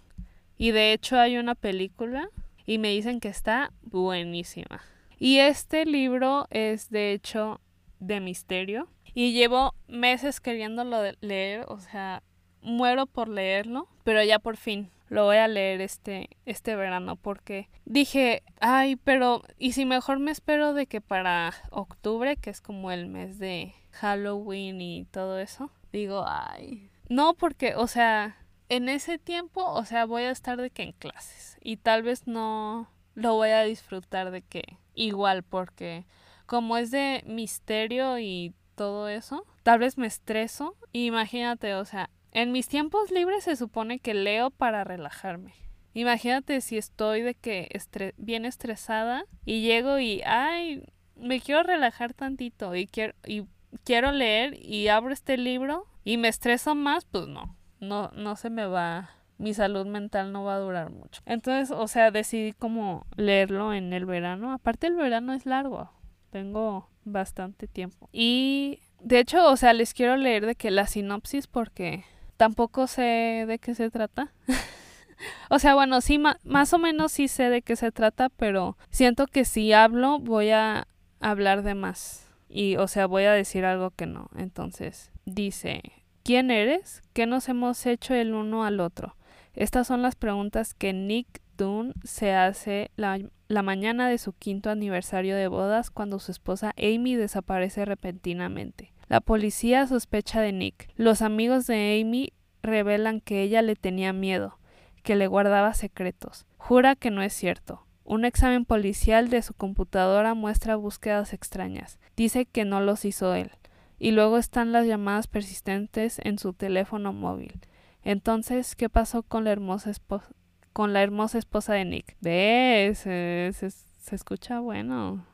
Y 0.59 0.70
de 0.70 0.92
hecho 0.92 1.18
hay 1.18 1.38
una 1.38 1.57
película 1.57 2.29
y 2.64 2.79
me 2.79 2.90
dicen 2.90 3.18
que 3.18 3.27
está 3.27 3.72
buenísima. 3.83 4.81
Y 5.18 5.38
este 5.38 5.85
libro 5.85 6.46
es 6.51 6.88
de 6.88 7.14
hecho 7.14 7.61
de 7.98 8.20
misterio. 8.20 8.87
Y 9.12 9.33
llevo 9.33 9.75
meses 9.88 10.40
queriéndolo 10.40 11.03
leer, 11.20 11.64
o 11.66 11.81
sea, 11.81 12.22
muero 12.61 13.07
por 13.07 13.29
leerlo, 13.29 13.88
pero 14.05 14.22
ya 14.22 14.38
por 14.38 14.57
fin 14.57 14.88
lo 15.12 15.27
voy 15.27 15.37
a 15.37 15.46
leer 15.46 15.83
este, 15.83 16.31
este 16.46 16.75
verano 16.75 17.16
porque 17.16 17.68
dije, 17.85 18.42
ay, 18.61 18.96
pero 18.96 19.42
¿y 19.59 19.72
si 19.72 19.85
mejor 19.85 20.20
me 20.20 20.31
espero 20.31 20.72
de 20.72 20.87
que 20.87 21.03
para 21.03 21.53
octubre, 21.70 22.38
que 22.38 22.48
es 22.48 22.62
como 22.62 22.90
el 22.90 23.09
mes 23.09 23.38
de 23.38 23.75
Halloween 23.90 24.81
y 24.81 25.05
todo 25.05 25.38
eso? 25.38 25.70
Digo, 25.92 26.25
ay, 26.27 26.90
no 27.11 27.35
porque, 27.35 27.75
o 27.75 27.88
sea, 27.88 28.38
en 28.70 28.88
ese 28.88 29.18
tiempo, 29.18 29.62
o 29.62 29.85
sea, 29.85 30.07
voy 30.07 30.22
a 30.22 30.31
estar 30.31 30.57
de 30.57 30.70
que 30.70 30.83
en 30.83 30.92
clases 30.92 31.59
y 31.61 31.77
tal 31.77 32.03
vez 32.03 32.27
no 32.27 32.88
lo 33.14 33.35
voy 33.35 33.51
a 33.51 33.64
disfrutar 33.64 34.31
de 34.31 34.40
que 34.40 34.79
igual 34.94 35.42
porque 35.42 36.07
como 36.46 36.79
es 36.79 36.90
de 36.90 37.22
misterio 37.27 38.18
y 38.18 38.55
todo 38.77 39.09
eso, 39.09 39.44
tal 39.62 39.81
vez 39.81 39.98
me 39.98 40.07
estreso. 40.07 40.75
Imagínate, 40.92 41.75
o 41.75 41.85
sea, 41.85 42.09
en 42.33 42.53
mis 42.53 42.68
tiempos 42.68 43.11
libres 43.11 43.45
se 43.45 43.57
supone 43.57 43.99
que 43.99 44.14
leo 44.14 44.51
para 44.51 44.85
relajarme. 44.85 45.55
Imagínate 45.95 46.61
si 46.62 46.79
estoy 46.79 47.23
de 47.23 47.35
que 47.35 47.68
bien 48.16 48.45
estresada 48.47 49.25
y 49.45 49.61
llego 49.61 49.99
y, 49.99 50.23
ay, 50.25 50.85
me 51.16 51.40
quiero 51.40 51.62
relajar 51.62 52.14
tantito 52.14 52.75
y 52.75 52.87
quiero, 52.87 53.14
y 53.27 53.45
quiero 53.85 54.11
leer 54.12 54.59
y 54.59 54.88
abro 54.88 55.12
este 55.12 55.37
libro 55.37 55.87
y 56.05 56.16
me 56.16 56.29
estreso 56.29 56.75
más, 56.75 57.05
pues 57.05 57.27
no, 57.29 57.57
no, 57.81 58.11
no 58.14 58.37
se 58.37 58.49
me 58.49 58.66
va, 58.66 59.11
mi 59.38 59.53
salud 59.53 59.87
mental 59.87 60.33
no 60.33 60.45
va 60.45 60.55
a 60.55 60.61
durar 60.61 60.90
mucho. 60.90 61.21
Entonces, 61.27 61.71
o 61.71 61.87
sea, 61.88 62.11
decidí 62.11 62.53
como 62.53 63.07
leerlo 63.16 63.75
en 63.75 63.92
el 63.92 64.07
verano. 64.07 64.53
Aparte 64.53 64.87
el 64.87 64.95
verano 64.95 65.35
es 65.35 65.47
largo, 65.47 65.90
tengo 66.31 66.88
bastante 67.05 67.66
tiempo. 67.68 68.09
Y 68.12 68.81
de 69.01 69.18
hecho, 69.18 69.47
o 69.51 69.57
sea, 69.57 69.73
les 69.75 69.92
quiero 69.95 70.16
leer 70.16 70.47
de 70.47 70.55
que 70.55 70.71
la 70.71 70.87
sinopsis 70.87 71.47
porque 71.47 72.05
tampoco 72.42 72.88
sé 72.88 73.44
de 73.46 73.61
qué 73.61 73.72
se 73.76 73.88
trata. 73.88 74.33
o 75.48 75.61
sea, 75.61 75.76
bueno, 75.76 76.00
sí, 76.00 76.18
más 76.18 76.72
o 76.72 76.78
menos 76.78 77.12
sí 77.12 77.28
sé 77.28 77.50
de 77.50 77.62
qué 77.62 77.76
se 77.76 77.92
trata, 77.92 78.31
pero 78.31 78.76
siento 78.90 79.28
que 79.28 79.44
si 79.44 79.72
hablo 79.72 80.18
voy 80.18 80.50
a 80.50 80.88
hablar 81.20 81.62
de 81.62 81.76
más. 81.76 82.26
Y, 82.48 82.78
o 82.78 82.88
sea, 82.88 83.07
voy 83.07 83.22
a 83.26 83.33
decir 83.33 83.64
algo 83.64 83.92
que 83.92 84.07
no. 84.07 84.28
Entonces, 84.37 85.12
dice, 85.24 85.83
¿quién 86.24 86.50
eres? 86.50 87.02
¿Qué 87.12 87.26
nos 87.26 87.48
hemos 87.48 87.87
hecho 87.87 88.12
el 88.12 88.35
uno 88.35 88.64
al 88.64 88.81
otro? 88.81 89.14
Estas 89.55 89.87
son 89.87 90.02
las 90.02 90.16
preguntas 90.16 90.74
que 90.74 90.92
Nick 90.92 91.42
Dunn 91.57 91.94
se 92.02 92.33
hace 92.35 92.90
la, 92.96 93.20
la 93.46 93.62
mañana 93.62 94.09
de 94.09 94.18
su 94.18 94.33
quinto 94.33 94.68
aniversario 94.68 95.37
de 95.37 95.46
bodas 95.46 95.92
cuando 95.92 96.18
su 96.18 96.33
esposa 96.33 96.74
Amy 96.76 97.14
desaparece 97.14 97.85
repentinamente. 97.85 98.91
La 99.09 99.21
policía 99.21 99.87
sospecha 99.87 100.41
de 100.41 100.53
Nick. 100.53 100.88
Los 100.97 101.23
amigos 101.23 101.67
de 101.67 102.01
Amy 102.01 102.33
revelan 102.62 103.21
que 103.21 103.43
ella 103.43 103.62
le 103.62 103.77
tenía 103.77 104.12
miedo, 104.12 104.59
que 105.03 105.17
le 105.17 105.27
guardaba 105.27 105.75
secretos. 105.75 106.47
Jura 106.57 106.97
que 106.97 107.11
no 107.11 107.23
es 107.23 107.33
cierto. 107.33 107.85
Un 108.05 108.25
examen 108.25 108.65
policial 108.65 109.31
de 109.31 109.43
su 109.43 109.55
computadora 109.55 110.35
muestra 110.35 110.77
búsquedas 110.77 111.33
extrañas. 111.33 111.99
Dice 112.17 112.47
que 112.47 112.65
no 112.65 112.81
los 112.81 113.05
hizo 113.05 113.35
él. 113.35 113.53
Y 113.99 114.11
luego 114.11 114.38
están 114.38 114.73
las 114.73 114.87
llamadas 114.87 115.29
persistentes 115.29 116.21
en 116.25 116.38
su 116.38 116.53
teléfono 116.53 117.12
móvil. 117.12 117.61
Entonces, 118.05 118.75
¿qué 118.75 118.88
pasó 118.88 119.23
con 119.23 119.45
la 119.45 119.53
hermosa 119.53 119.91
esposa, 119.91 120.29
con 120.73 120.93
la 120.93 121.03
hermosa 121.03 121.38
esposa 121.38 121.75
de 121.75 121.85
Nick? 121.85 122.17
¿Ves? 122.21 122.99
Se, 122.99 123.53
se 123.53 124.15
escucha 124.15 124.59
bueno. 124.59 125.25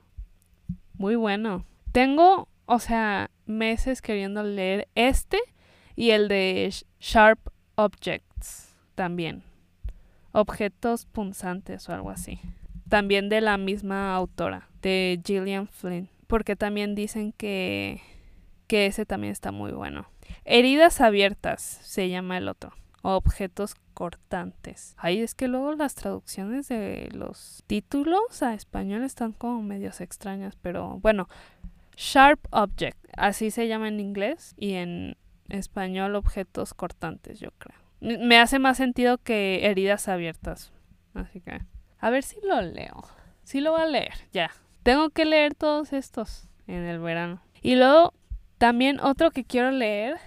Muy 0.95 1.17
bueno. 1.17 1.65
Tengo 1.93 2.49
o 2.69 2.79
sea, 2.79 3.31
meses 3.47 4.03
queriendo 4.03 4.43
leer 4.43 4.89
este 4.95 5.39
y 5.97 6.11
el 6.11 6.29
de 6.29 6.73
Sharp 7.01 7.41
Objects 7.77 8.77
también. 8.95 9.43
Objetos 10.33 11.07
punzantes 11.07 11.89
o 11.89 11.95
algo 11.95 12.11
así. 12.11 12.39
También 12.91 13.31
de 13.31 13.41
la 13.41 13.57
misma 13.57 14.15
autora, 14.15 14.69
de 14.83 15.19
Gillian 15.25 15.67
Flynn. 15.67 16.11
Porque 16.27 16.57
también 16.57 16.95
dicen 16.95 17.33
que, 17.33 18.03
que 18.67 18.85
ese 18.85 19.07
también 19.07 19.33
está 19.33 19.51
muy 19.51 19.73
bueno. 19.73 20.07
Heridas 20.45 21.01
abiertas 21.01 21.63
se 21.63 22.11
llama 22.11 22.37
el 22.37 22.49
otro. 22.49 22.75
Objetos 23.01 23.77
cortantes. 23.95 24.95
Ahí 24.99 25.21
es 25.21 25.35
que 25.35 25.49
luego 25.49 25.75
las 25.75 25.95
traducciones 25.95 26.69
de 26.69 27.09
los 27.13 27.65
títulos 27.67 28.43
a 28.43 28.53
español 28.53 29.05
están 29.05 29.33
como 29.33 29.63
medios 29.63 30.03
extrañas, 30.03 30.55
pero 30.61 30.99
bueno, 31.01 31.29
Sharp 31.99 32.39
Object, 32.53 32.97
así 33.17 33.51
se 33.51 33.67
llama 33.67 33.89
en 33.89 33.99
inglés 33.99 34.55
y 34.57 34.75
en 34.75 35.17
español 35.49 36.15
objetos 36.15 36.73
cortantes, 36.73 37.41
yo 37.41 37.51
creo. 37.59 37.77
Me 38.01 38.39
hace 38.39 38.61
más 38.61 38.77
sentido 38.77 39.19
que 39.19 39.67
heridas 39.67 40.07
abiertas. 40.07 40.73
Así 41.15 41.41
que, 41.41 41.61
a 41.99 42.11
ver 42.11 42.23
si 42.23 42.37
lo 42.47 42.63
leo. 42.63 43.03
Sí 43.43 43.61
lo 43.61 43.73
voy 43.73 43.81
a 43.81 43.87
leer, 43.87 44.15
ya. 44.33 44.53
Tengo 44.85 45.11
que 45.11 45.25
leer 45.25 45.57
todos 45.57 45.93
estos 45.93 46.49
en 46.69 46.85
el 46.85 47.01
verano. 47.01 47.43
Y 47.63 47.75
luego, 47.75 48.15
también 48.59 49.01
otro 49.01 49.33
que 49.33 49.45
quiero 49.45 49.73
leer, 49.73 50.19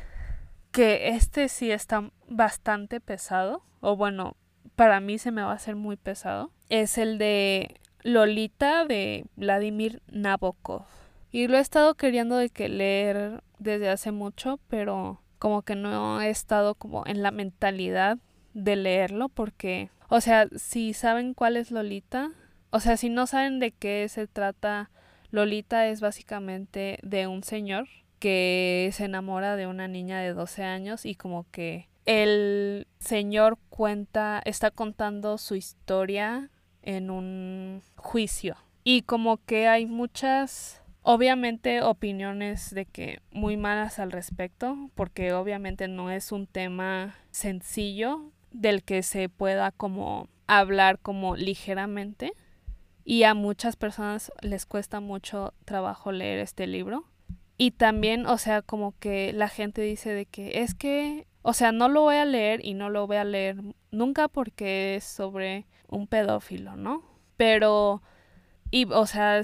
que 0.74 1.08
este 1.10 1.48
sí 1.48 1.72
está 1.72 2.12
bastante 2.28 3.00
pesado, 3.00 3.64
o 3.80 3.96
bueno, 3.96 4.36
para 4.76 5.00
mí 5.00 5.18
se 5.18 5.32
me 5.32 5.42
va 5.42 5.52
a 5.52 5.56
hacer 5.56 5.78
muy 5.78 5.96
pesado, 5.96 6.52
es 6.68 6.98
el 6.98 7.18
de 7.18 7.80
Lolita 8.04 8.84
de 8.84 9.24
Vladimir 9.38 10.02
Nabokov. 10.12 11.01
Y 11.32 11.48
lo 11.48 11.58
he 11.58 11.62
estado 11.62 11.96
queriendo 11.96 12.36
de 12.38 12.50
que 12.50 12.70
leer 12.70 13.42
desde 13.60 13.90
hace 13.90 14.12
mucho, 14.12 14.60
pero 14.68 15.22
como 15.40 15.62
que 15.62 15.76
no 15.76 16.22
he 16.22 16.30
estado 16.30 16.76
como 16.76 17.06
en 17.08 17.24
la 17.24 17.32
mentalidad 17.32 18.18
de 18.54 18.76
leerlo 18.76 19.30
porque, 19.30 19.90
o 20.10 20.22
sea, 20.22 20.48
si 20.56 20.94
saben 20.94 21.34
cuál 21.34 21.58
es 21.58 21.72
Lolita, 21.72 22.32
o 22.70 22.80
sea, 22.80 22.98
si 22.98 23.10
no 23.10 23.28
saben 23.28 23.60
de 23.60 23.72
qué 23.72 24.08
se 24.10 24.28
trata, 24.28 24.92
Lolita 25.32 25.88
es 25.88 26.02
básicamente 26.02 27.00
de 27.02 27.28
un 27.28 27.44
señor 27.44 27.88
que 28.20 28.90
se 28.94 29.06
enamora 29.06 29.56
de 29.56 29.68
una 29.68 29.88
niña 29.88 30.20
de 30.20 30.34
12 30.34 30.64
años 30.64 31.06
y 31.06 31.16
como 31.16 31.46
que 31.50 31.88
el 32.06 32.88
señor 33.00 33.58
cuenta, 33.70 34.42
está 34.46 34.70
contando 34.70 35.38
su 35.38 35.56
historia 35.56 36.50
en 36.82 37.10
un 37.10 37.82
juicio. 37.96 38.58
Y 38.84 39.04
como 39.04 39.38
que 39.46 39.68
hay 39.68 39.86
muchas 39.86 40.81
Obviamente 41.04 41.82
opiniones 41.82 42.74
de 42.74 42.86
que 42.86 43.22
muy 43.32 43.58
malas 43.58 43.98
al 43.98 44.12
respecto, 44.12 44.90
porque 44.94 45.34
obviamente 45.34 45.88
no 45.88 46.12
es 46.12 46.32
un 46.32 46.46
tema 46.46 47.16
sencillo 47.32 48.32
del 48.52 48.84
que 48.84 49.02
se 49.02 49.28
pueda 49.28 49.72
como 49.72 50.30
hablar 50.46 51.00
como 51.00 51.36
ligeramente 51.36 52.34
y 53.04 53.24
a 53.24 53.34
muchas 53.34 53.76
personas 53.76 54.32
les 54.42 54.66
cuesta 54.66 55.00
mucho 55.00 55.54
trabajo 55.66 56.12
leer 56.12 56.40
este 56.40 56.68
libro. 56.68 57.06
Y 57.58 57.72
también, 57.72 58.26
o 58.26 58.38
sea, 58.38 58.62
como 58.62 58.94
que 59.00 59.34
la 59.34 59.48
gente 59.48 59.82
dice 59.82 60.14
de 60.14 60.26
que 60.26 60.62
es 60.62 60.74
que, 60.74 61.28
o 61.42 61.54
sea, 61.54 61.72
no 61.72 61.90
lo 61.90 62.02
voy 62.02 62.16
a 62.16 62.26
leer 62.26 62.64
y 62.66 62.74
no 62.74 62.90
lo 62.90 63.08
voy 63.08 63.18
a 63.18 63.24
leer 63.24 63.58
nunca 63.92 64.28
porque 64.28 64.96
es 64.96 65.04
sobre 65.04 65.66
un 65.88 66.08
pedófilo, 66.08 66.76
¿no? 66.76 67.04
Pero, 67.38 68.02
y, 68.72 68.86
o 68.86 69.06
sea, 69.06 69.42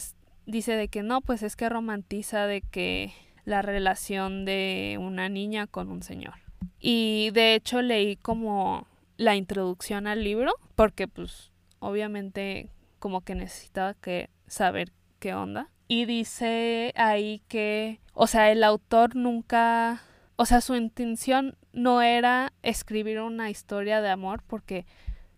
dice 0.48 0.76
de 0.76 0.88
que 0.88 1.04
no, 1.04 1.22
pues 1.22 1.44
es 1.44 1.56
que 1.56 1.70
romantiza 1.70 2.48
de 2.48 2.62
que 2.62 3.14
la 3.46 3.62
relación 3.62 4.46
de 4.46 4.98
una 5.00 5.30
niña 5.30 5.68
con 5.68 5.92
un 5.92 6.02
señor. 6.02 6.36
Y 6.80 7.30
de 7.32 7.54
hecho 7.54 7.82
leí 7.82 8.16
como 8.16 8.88
la 9.18 9.36
introducción 9.36 10.08
al 10.08 10.24
libro 10.24 10.54
porque 10.76 11.08
pues 11.08 11.52
obviamente 11.80 12.70
como 13.00 13.22
que 13.22 13.36
necesitaba 13.36 13.94
que 13.94 14.30
saber 14.48 14.92
qué 15.20 15.34
onda. 15.34 15.70
Y 15.88 16.06
dice 16.06 16.94
ahí 16.96 17.42
que, 17.48 18.00
o 18.14 18.28
sea, 18.28 18.52
el 18.52 18.64
autor 18.64 19.16
nunca, 19.16 20.02
o 20.36 20.46
sea, 20.46 20.60
su 20.62 20.76
intención 20.76 21.56
no 21.72 22.02
era 22.02 22.52
escribir 22.64 23.22
una 23.22 23.50
historia 23.50 24.02
de 24.02 24.10
amor 24.10 24.44
porque 24.46 24.86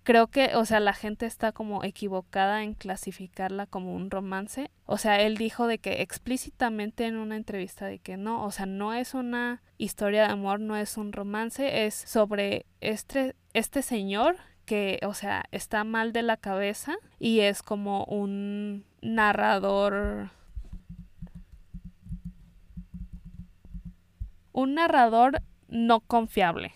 creo 0.09 0.25
que, 0.25 0.55
o 0.55 0.65
sea, 0.65 0.79
la 0.79 0.93
gente 0.93 1.27
está 1.27 1.51
como 1.51 1.83
equivocada 1.83 2.63
en 2.63 2.73
clasificarla 2.73 3.67
como 3.67 3.93
un 3.93 4.09
romance. 4.09 4.71
O 4.87 4.97
sea, 4.97 5.21
él 5.21 5.37
dijo 5.37 5.67
de 5.67 5.77
que 5.77 6.01
explícitamente 6.01 7.05
en 7.05 7.15
una 7.15 7.35
entrevista 7.35 7.85
de 7.85 7.99
que 7.99 8.17
no, 8.17 8.43
o 8.43 8.49
sea, 8.49 8.65
no 8.65 8.95
es 8.95 9.13
una 9.13 9.61
historia 9.77 10.23
de 10.23 10.31
amor, 10.31 10.61
no 10.61 10.75
es 10.75 10.97
un 10.97 11.13
romance, 11.13 11.85
es 11.85 11.93
sobre 11.93 12.65
este, 12.81 13.35
este 13.53 13.83
señor 13.83 14.37
que, 14.65 14.99
o 15.03 15.13
sea, 15.13 15.45
está 15.51 15.83
mal 15.83 16.11
de 16.11 16.23
la 16.23 16.37
cabeza 16.37 16.95
y 17.19 17.41
es 17.41 17.61
como 17.61 18.03
un 18.05 18.85
narrador 19.03 20.31
un 24.53 24.73
narrador 24.73 25.43
no 25.67 25.99
confiable. 25.99 26.73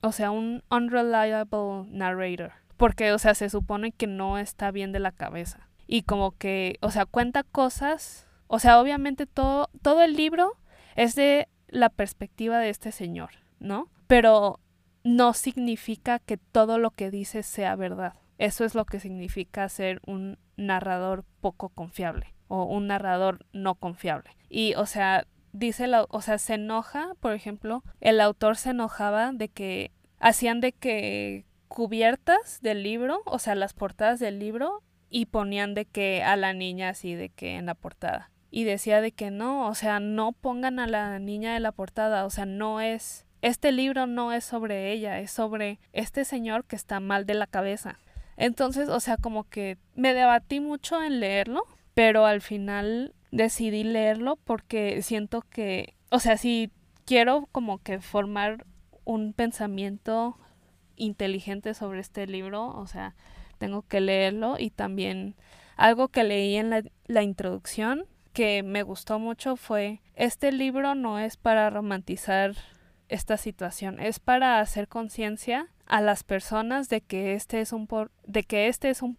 O 0.00 0.12
sea, 0.12 0.30
un 0.30 0.62
unreliable 0.70 1.84
narrator 1.90 2.59
porque, 2.80 3.12
o 3.12 3.18
sea, 3.18 3.34
se 3.34 3.50
supone 3.50 3.92
que 3.92 4.06
no 4.06 4.38
está 4.38 4.70
bien 4.70 4.90
de 4.90 5.00
la 5.00 5.12
cabeza. 5.12 5.68
Y 5.86 6.04
como 6.04 6.30
que, 6.30 6.78
o 6.80 6.90
sea, 6.90 7.04
cuenta 7.04 7.42
cosas, 7.42 8.26
o 8.46 8.58
sea, 8.58 8.80
obviamente 8.80 9.26
todo, 9.26 9.68
todo 9.82 10.00
el 10.00 10.16
libro 10.16 10.56
es 10.96 11.14
de 11.14 11.46
la 11.68 11.90
perspectiva 11.90 12.58
de 12.58 12.70
este 12.70 12.90
señor, 12.90 13.32
¿no? 13.58 13.90
Pero 14.06 14.60
no 15.04 15.34
significa 15.34 16.20
que 16.20 16.38
todo 16.38 16.78
lo 16.78 16.90
que 16.90 17.10
dice 17.10 17.42
sea 17.42 17.76
verdad. 17.76 18.14
Eso 18.38 18.64
es 18.64 18.74
lo 18.74 18.86
que 18.86 18.98
significa 18.98 19.68
ser 19.68 20.00
un 20.06 20.38
narrador 20.56 21.26
poco 21.42 21.68
confiable 21.68 22.34
o 22.48 22.64
un 22.64 22.86
narrador 22.86 23.44
no 23.52 23.74
confiable. 23.74 24.30
Y, 24.48 24.72
o 24.76 24.86
sea, 24.86 25.26
dice, 25.52 25.86
la, 25.86 26.06
o 26.08 26.22
sea, 26.22 26.38
se 26.38 26.54
enoja, 26.54 27.12
por 27.20 27.34
ejemplo, 27.34 27.84
el 28.00 28.22
autor 28.22 28.56
se 28.56 28.70
enojaba 28.70 29.32
de 29.32 29.50
que 29.50 29.90
hacían 30.18 30.62
de 30.62 30.72
que 30.72 31.44
cubiertas 31.70 32.58
del 32.62 32.82
libro, 32.82 33.22
o 33.26 33.38
sea, 33.38 33.54
las 33.54 33.74
portadas 33.74 34.18
del 34.18 34.40
libro, 34.40 34.82
y 35.08 35.26
ponían 35.26 35.72
de 35.74 35.84
que 35.84 36.20
a 36.24 36.34
la 36.34 36.52
niña 36.52 36.88
así 36.88 37.14
de 37.14 37.28
que 37.28 37.54
en 37.54 37.66
la 37.66 37.76
portada. 37.76 38.32
Y 38.50 38.64
decía 38.64 39.00
de 39.00 39.12
que 39.12 39.30
no, 39.30 39.68
o 39.68 39.74
sea, 39.76 40.00
no 40.00 40.32
pongan 40.32 40.80
a 40.80 40.88
la 40.88 41.20
niña 41.20 41.56
en 41.56 41.62
la 41.62 41.70
portada, 41.70 42.24
o 42.24 42.30
sea, 42.30 42.44
no 42.44 42.80
es, 42.80 43.24
este 43.40 43.70
libro 43.70 44.08
no 44.08 44.32
es 44.32 44.42
sobre 44.42 44.90
ella, 44.90 45.20
es 45.20 45.30
sobre 45.30 45.78
este 45.92 46.24
señor 46.24 46.64
que 46.64 46.74
está 46.74 46.98
mal 46.98 47.24
de 47.24 47.34
la 47.34 47.46
cabeza. 47.46 48.00
Entonces, 48.36 48.88
o 48.88 48.98
sea, 48.98 49.16
como 49.16 49.44
que 49.44 49.78
me 49.94 50.12
debatí 50.12 50.58
mucho 50.58 51.00
en 51.00 51.20
leerlo, 51.20 51.62
pero 51.94 52.26
al 52.26 52.40
final 52.40 53.14
decidí 53.30 53.84
leerlo 53.84 54.40
porque 54.42 55.02
siento 55.02 55.42
que, 55.42 55.94
o 56.10 56.18
sea, 56.18 56.36
si 56.36 56.72
quiero 57.04 57.48
como 57.52 57.78
que 57.78 58.00
formar 58.00 58.66
un 59.04 59.34
pensamiento 59.34 60.36
inteligente 61.00 61.74
sobre 61.74 62.00
este 62.00 62.26
libro, 62.26 62.68
o 62.68 62.86
sea, 62.86 63.14
tengo 63.58 63.82
que 63.82 64.00
leerlo. 64.00 64.56
Y 64.58 64.70
también 64.70 65.34
algo 65.76 66.08
que 66.08 66.24
leí 66.24 66.56
en 66.56 66.70
la, 66.70 66.82
la 67.06 67.22
introducción 67.22 68.04
que 68.32 68.62
me 68.62 68.82
gustó 68.82 69.18
mucho 69.18 69.56
fue, 69.56 70.00
este 70.14 70.52
libro 70.52 70.94
no 70.94 71.18
es 71.18 71.36
para 71.36 71.68
romantizar 71.70 72.54
esta 73.08 73.36
situación, 73.36 73.98
es 73.98 74.20
para 74.20 74.60
hacer 74.60 74.86
conciencia 74.86 75.68
a 75.86 76.00
las 76.00 76.22
personas 76.22 76.88
de 76.88 77.00
que 77.00 77.34
este 77.34 77.60
es 77.60 77.72
un 77.72 77.88
de 78.24 78.44
que 78.44 78.68
este 78.68 78.90
es 78.90 79.02
un, 79.02 79.18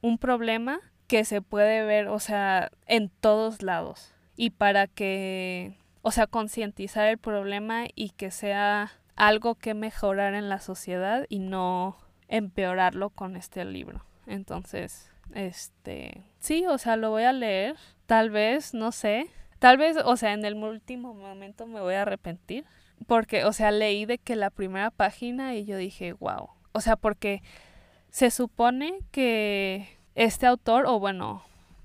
un 0.00 0.18
problema 0.18 0.80
que 1.06 1.24
se 1.24 1.40
puede 1.40 1.84
ver, 1.84 2.08
o 2.08 2.18
sea, 2.18 2.70
en 2.86 3.08
todos 3.08 3.62
lados. 3.62 4.12
Y 4.36 4.50
para 4.50 4.88
que, 4.88 5.78
o 6.02 6.10
sea, 6.10 6.26
concientizar 6.26 7.06
el 7.06 7.18
problema 7.18 7.84
y 7.94 8.10
que 8.10 8.32
sea 8.32 8.92
algo 9.16 9.54
que 9.54 9.74
mejorar 9.74 10.34
en 10.34 10.48
la 10.48 10.60
sociedad 10.60 11.26
y 11.28 11.38
no 11.38 11.96
empeorarlo 12.28 13.10
con 13.10 13.36
este 13.36 13.64
libro. 13.64 14.04
Entonces, 14.26 15.10
este, 15.34 16.22
sí, 16.38 16.66
o 16.66 16.78
sea, 16.78 16.96
lo 16.96 17.10
voy 17.10 17.24
a 17.24 17.32
leer, 17.32 17.76
tal 18.06 18.30
vez, 18.30 18.74
no 18.74 18.92
sé, 18.92 19.28
tal 19.58 19.76
vez, 19.76 19.96
o 20.04 20.16
sea, 20.16 20.32
en 20.32 20.44
el 20.44 20.54
último 20.54 21.14
momento 21.14 21.66
me 21.66 21.80
voy 21.80 21.94
a 21.94 22.02
arrepentir, 22.02 22.64
porque, 23.06 23.44
o 23.44 23.52
sea, 23.52 23.70
leí 23.70 24.06
de 24.06 24.18
que 24.18 24.36
la 24.36 24.50
primera 24.50 24.90
página 24.90 25.54
y 25.54 25.64
yo 25.64 25.76
dije, 25.76 26.12
wow, 26.14 26.48
o 26.72 26.80
sea, 26.80 26.96
porque 26.96 27.42
se 28.10 28.30
supone 28.30 29.00
que 29.10 29.88
este 30.14 30.46
autor, 30.46 30.86
o 30.86 30.98
bueno, 30.98 31.42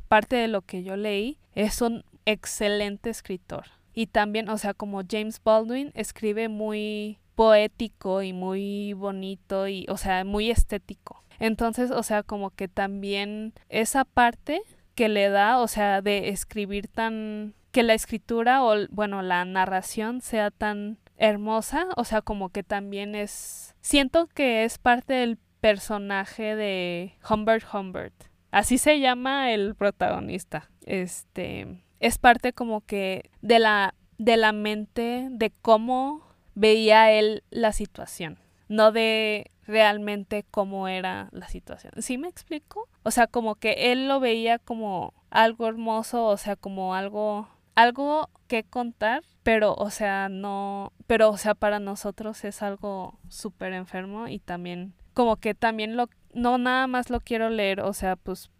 parte 0.07 0.35
de 0.35 0.47
lo 0.47 0.61
que 0.61 0.83
yo 0.83 0.95
leí, 0.95 1.37
es 1.55 1.81
un 1.81 2.05
excelente 2.25 3.09
escritor. 3.09 3.65
Y 3.93 4.07
también, 4.07 4.49
o 4.49 4.57
sea, 4.57 4.73
como 4.73 5.01
James 5.09 5.41
Baldwin 5.43 5.91
escribe 5.95 6.47
muy 6.49 7.19
poético 7.35 8.21
y 8.21 8.33
muy 8.33 8.93
bonito 8.93 9.67
y, 9.67 9.85
o 9.89 9.97
sea, 9.97 10.23
muy 10.25 10.51
estético. 10.51 11.23
Entonces, 11.39 11.91
o 11.91 12.03
sea, 12.03 12.23
como 12.23 12.49
que 12.51 12.67
también 12.67 13.53
esa 13.69 14.03
parte 14.05 14.61
que 14.95 15.07
le 15.07 15.29
da, 15.29 15.59
o 15.59 15.67
sea, 15.67 16.01
de 16.01 16.29
escribir 16.29 16.87
tan 16.87 17.55
que 17.71 17.83
la 17.83 17.93
escritura 17.93 18.63
o 18.63 18.75
bueno, 18.89 19.21
la 19.21 19.45
narración 19.45 20.21
sea 20.21 20.51
tan 20.51 20.97
hermosa, 21.17 21.87
o 21.95 22.03
sea, 22.03 22.21
como 22.21 22.49
que 22.49 22.63
también 22.63 23.15
es 23.15 23.75
siento 23.81 24.27
que 24.27 24.63
es 24.63 24.77
parte 24.77 25.13
del 25.13 25.37
personaje 25.61 26.55
de 26.55 27.13
Humbert 27.29 27.65
Humbert. 27.73 28.13
Así 28.51 28.77
se 28.77 28.99
llama 28.99 29.53
el 29.53 29.75
protagonista. 29.75 30.69
Este 30.85 31.83
es 31.99 32.17
parte 32.17 32.53
como 32.53 32.81
que 32.81 33.29
de 33.41 33.59
la 33.59 33.95
de 34.17 34.35
la 34.35 34.51
mente 34.51 35.27
de 35.31 35.51
cómo 35.61 36.21
veía 36.53 37.11
él 37.11 37.43
la 37.51 37.71
situación, 37.71 38.37
no 38.67 38.91
de 38.91 39.49
realmente 39.65 40.45
cómo 40.51 40.87
era 40.87 41.29
la 41.31 41.47
situación. 41.47 41.93
¿Sí 41.99 42.17
me 42.17 42.27
explico? 42.27 42.89
O 43.03 43.11
sea, 43.11 43.27
como 43.27 43.55
que 43.55 43.91
él 43.91 44.07
lo 44.07 44.19
veía 44.19 44.59
como 44.59 45.13
algo 45.29 45.67
hermoso, 45.67 46.25
o 46.25 46.37
sea, 46.37 46.55
como 46.55 46.95
algo 46.95 47.47
algo 47.75 48.29
que 48.47 48.65
contar, 48.65 49.23
pero 49.43 49.73
o 49.73 49.89
sea, 49.89 50.27
no, 50.27 50.91
pero 51.07 51.29
o 51.29 51.37
sea, 51.37 51.55
para 51.55 51.79
nosotros 51.79 52.43
es 52.43 52.61
algo 52.61 53.17
súper 53.29 53.71
enfermo 53.73 54.27
y 54.27 54.39
también 54.39 54.93
como 55.13 55.37
que 55.37 55.55
también 55.55 55.95
lo 55.95 56.09
no 56.33 56.57
nada 56.57 56.87
más 56.87 57.09
lo 57.09 57.21
quiero 57.21 57.49
leer, 57.49 57.79
o 57.81 57.93
sea, 57.93 58.17
pues 58.17 58.51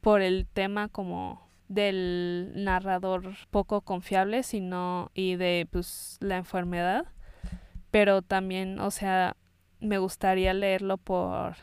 por 0.00 0.22
el 0.22 0.46
tema 0.52 0.88
como 0.88 1.48
del 1.68 2.52
narrador 2.56 3.34
poco 3.50 3.80
confiable, 3.80 4.42
sino 4.42 5.10
y 5.14 5.36
de 5.36 5.66
pues 5.70 6.18
la 6.20 6.36
enfermedad, 6.36 7.06
pero 7.90 8.22
también, 8.22 8.80
o 8.80 8.90
sea, 8.90 9.36
me 9.80 9.98
gustaría 9.98 10.54
leerlo 10.54 10.96
por 10.98 11.56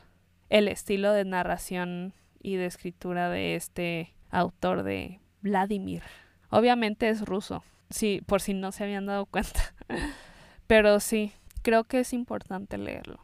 el 0.49 0.67
estilo 0.67 1.13
de 1.13 1.25
narración 1.25 2.13
y 2.41 2.55
de 2.55 2.65
escritura 2.65 3.29
de 3.29 3.55
este 3.55 4.13
autor 4.29 4.83
de 4.83 5.19
Vladimir. 5.41 6.03
Obviamente 6.49 7.09
es 7.09 7.21
ruso, 7.21 7.63
sí, 7.89 8.21
por 8.25 8.41
si 8.41 8.53
no 8.53 8.71
se 8.71 8.83
habían 8.83 9.05
dado 9.05 9.25
cuenta. 9.25 9.73
Pero 10.67 10.99
sí, 10.99 11.33
creo 11.61 11.83
que 11.83 11.99
es 11.99 12.13
importante 12.13 12.77
leerlo. 12.77 13.19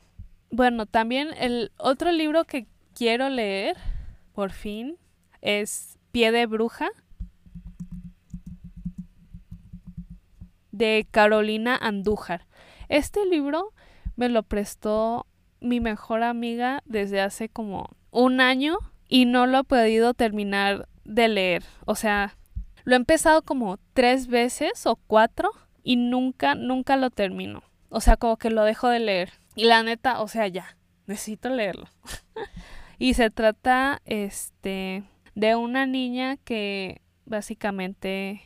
Bueno, 0.50 0.86
también 0.86 1.30
el 1.38 1.72
otro 1.78 2.12
libro 2.12 2.46
que 2.46 2.68
quiero 2.94 3.30
leer, 3.30 3.78
por 4.34 4.52
fin, 4.52 4.98
es 5.42 5.98
Pie 6.18 6.32
de 6.32 6.48
Bruja, 6.48 6.90
de 10.72 11.06
Carolina 11.12 11.78
Andújar. 11.80 12.48
Este 12.90 13.24
libro 13.28 13.72
me 14.16 14.28
lo 14.28 14.42
prestó 14.42 15.28
mi 15.60 15.80
mejor 15.80 16.24
amiga 16.24 16.82
desde 16.86 17.22
hace 17.22 17.50
como 17.50 17.92
un 18.10 18.42
año 18.42 18.80
y 19.08 19.26
no 19.26 19.46
lo 19.46 19.60
he 19.60 19.64
podido 19.64 20.16
terminar 20.16 20.90
de 21.04 21.28
leer. 21.28 21.64
O 21.86 21.94
sea, 21.94 22.36
lo 22.84 22.94
he 22.94 22.98
empezado 22.98 23.44
como 23.44 23.78
tres 23.94 24.26
veces 24.26 24.88
o 24.88 24.96
cuatro 24.96 25.52
y 25.84 25.98
nunca, 25.98 26.56
nunca 26.56 26.98
lo 26.98 27.12
termino. 27.12 27.62
O 27.90 28.02
sea, 28.02 28.18
como 28.18 28.38
que 28.38 28.50
lo 28.50 28.64
dejo 28.64 28.90
de 28.90 29.02
leer. 29.02 29.34
Y 29.54 29.66
la 29.66 29.84
neta, 29.84 30.20
o 30.22 30.28
sea, 30.28 30.48
ya, 30.48 30.78
necesito 31.06 31.50
leerlo. 31.50 31.86
y 32.98 33.14
se 33.14 33.30
trata, 33.30 34.02
este, 34.06 35.04
de 35.38 35.56
una 35.56 35.86
niña 35.86 36.38
que 36.38 37.02
básicamente, 37.26 38.42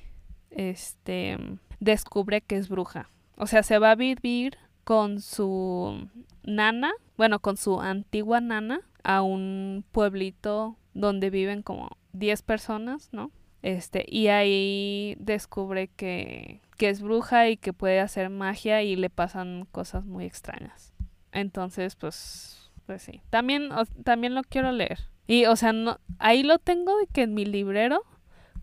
este, 0.49 1.37
descubre 1.79 2.41
que 2.41 2.57
es 2.57 2.67
bruja. 2.67 3.09
O 3.37 3.47
sea, 3.47 3.63
se 3.63 3.79
va 3.79 3.91
a 3.91 3.95
vivir 3.95 4.57
con 4.83 5.21
su 5.21 6.09
nana, 6.43 6.91
bueno, 7.15 7.39
con 7.39 7.55
su 7.55 7.79
antigua 7.79 8.41
nana, 8.41 8.81
a 9.05 9.21
un 9.21 9.85
pueblito 9.93 10.75
donde 10.93 11.29
viven 11.29 11.61
como 11.61 11.95
10 12.11 12.41
personas, 12.41 13.07
¿no? 13.13 13.31
Este, 13.61 14.03
y 14.09 14.27
ahí 14.27 15.15
descubre 15.17 15.87
que, 15.87 16.59
que 16.75 16.89
es 16.89 17.01
bruja 17.01 17.47
y 17.47 17.55
que 17.55 17.71
puede 17.71 18.01
hacer 18.01 18.29
magia 18.29 18.83
y 18.83 18.97
le 18.97 19.09
pasan 19.09 19.65
cosas 19.71 20.03
muy 20.05 20.25
extrañas. 20.25 20.93
Entonces, 21.31 21.95
pues, 21.95 22.69
pues 22.85 23.01
sí. 23.01 23.21
También, 23.29 23.69
también 24.03 24.35
lo 24.35 24.43
quiero 24.43 24.73
leer. 24.73 24.99
Y, 25.31 25.45
o 25.45 25.55
sea, 25.55 25.71
no, 25.71 25.97
ahí 26.19 26.43
lo 26.43 26.59
tengo 26.59 26.97
de 26.97 27.07
que 27.07 27.21
en 27.21 27.33
mi 27.33 27.45
librero 27.45 28.03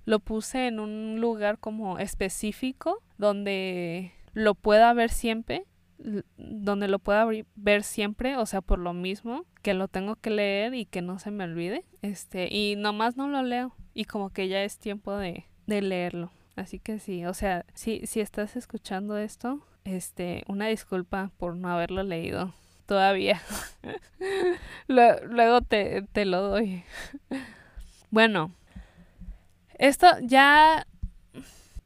lo 0.04 0.18
puse 0.18 0.66
en 0.66 0.80
un 0.80 1.18
lugar 1.18 1.58
como 1.58 1.98
específico 1.98 3.02
donde 3.16 4.12
lo 4.34 4.54
pueda 4.54 4.92
ver 4.92 5.08
siempre, 5.08 5.64
donde 6.36 6.88
lo 6.88 6.98
pueda 6.98 7.26
ver 7.56 7.82
siempre, 7.84 8.36
o 8.36 8.44
sea, 8.44 8.60
por 8.60 8.80
lo 8.80 8.92
mismo 8.92 9.46
que 9.62 9.72
lo 9.72 9.88
tengo 9.88 10.16
que 10.16 10.28
leer 10.28 10.74
y 10.74 10.84
que 10.84 11.00
no 11.00 11.18
se 11.18 11.30
me 11.30 11.44
olvide. 11.44 11.86
Este, 12.02 12.54
y 12.54 12.76
nomás 12.76 13.16
no 13.16 13.28
lo 13.28 13.42
leo 13.42 13.74
y 13.94 14.04
como 14.04 14.28
que 14.28 14.48
ya 14.48 14.62
es 14.62 14.78
tiempo 14.78 15.16
de, 15.16 15.46
de 15.66 15.80
leerlo. 15.80 16.32
Así 16.54 16.80
que 16.80 16.98
sí, 16.98 17.24
o 17.24 17.32
sea, 17.32 17.64
si, 17.72 18.06
si 18.06 18.20
estás 18.20 18.56
escuchando 18.56 19.16
esto, 19.16 19.62
este, 19.84 20.44
una 20.48 20.66
disculpa 20.66 21.30
por 21.38 21.56
no 21.56 21.70
haberlo 21.70 22.02
leído 22.02 22.52
todavía. 22.88 23.40
Luego 24.88 25.60
te, 25.60 26.02
te 26.10 26.24
lo 26.24 26.40
doy. 26.40 26.82
bueno, 28.10 28.50
esto 29.74 30.06
ya, 30.22 30.86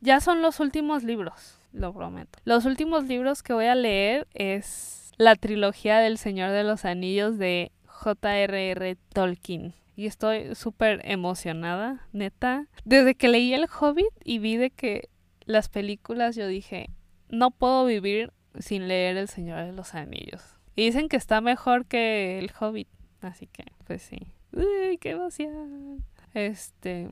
ya 0.01 0.21
son 0.21 0.41
los 0.41 0.61
últimos 0.61 1.03
libros, 1.03 1.59
lo 1.73 1.93
prometo. 1.93 2.39
Los 2.45 2.65
últimos 2.65 3.05
libros 3.05 3.43
que 3.43 3.53
voy 3.53 3.67
a 3.67 3.75
leer 3.75 4.29
es 4.33 5.13
la 5.19 5.35
trilogía 5.35 5.99
del 5.99 6.19
Señor 6.19 6.53
de 6.53 6.63
los 6.63 6.85
Anillos 6.85 7.37
de 7.37 7.73
J.R.R. 7.87 8.97
Tolkien. 9.13 9.75
Y 9.97 10.07
estoy 10.07 10.55
súper 10.55 11.03
emocionada, 11.05 12.07
neta. 12.13 12.67
Desde 12.85 13.15
que 13.15 13.29
leí 13.29 13.53
El 13.53 13.67
Hobbit 13.67 14.15
y 14.25 14.39
vi 14.39 14.57
de 14.57 14.71
que 14.71 15.11
las 15.45 15.69
películas, 15.69 16.37
yo 16.37 16.47
dije, 16.47 16.89
no 17.29 17.51
puedo 17.51 17.85
vivir 17.85 18.33
sin 18.59 18.87
leer 18.87 19.17
El 19.17 19.29
Señor 19.29 19.65
de 19.67 19.73
los 19.73 19.95
Anillos. 19.95 20.52
Y 20.77 20.87
dicen 20.87 21.09
que 21.09 21.17
está 21.17 21.41
mejor 21.41 21.87
que 21.87 22.39
El 22.39 22.51
Hobbit. 22.59 22.89
Así 23.21 23.47
que, 23.47 23.65
pues 23.87 24.03
sí. 24.03 24.19
Uy, 24.53 24.99
qué 24.99 25.11
emoción. 25.11 26.05
Este, 26.35 27.09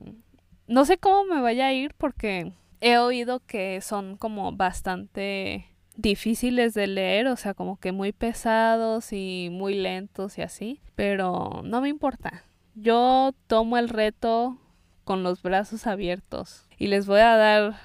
no 0.67 0.85
sé 0.85 0.97
cómo 0.97 1.25
me 1.25 1.41
vaya 1.41 1.67
a 1.67 1.73
ir 1.73 1.93
porque 1.97 2.53
he 2.81 2.97
oído 2.97 3.39
que 3.39 3.81
son 3.81 4.17
como 4.17 4.51
bastante 4.51 5.67
difíciles 5.95 6.73
de 6.73 6.87
leer, 6.87 7.27
o 7.27 7.35
sea, 7.35 7.53
como 7.53 7.79
que 7.79 7.91
muy 7.91 8.11
pesados 8.11 9.13
y 9.13 9.49
muy 9.51 9.75
lentos 9.75 10.37
y 10.37 10.41
así, 10.41 10.81
pero 10.95 11.61
no 11.63 11.81
me 11.81 11.89
importa. 11.89 12.43
Yo 12.75 13.33
tomo 13.47 13.77
el 13.77 13.89
reto 13.89 14.57
con 15.03 15.23
los 15.23 15.41
brazos 15.41 15.87
abiertos 15.87 16.67
y 16.77 16.87
les 16.87 17.05
voy 17.05 17.19
a 17.19 17.35
dar 17.35 17.75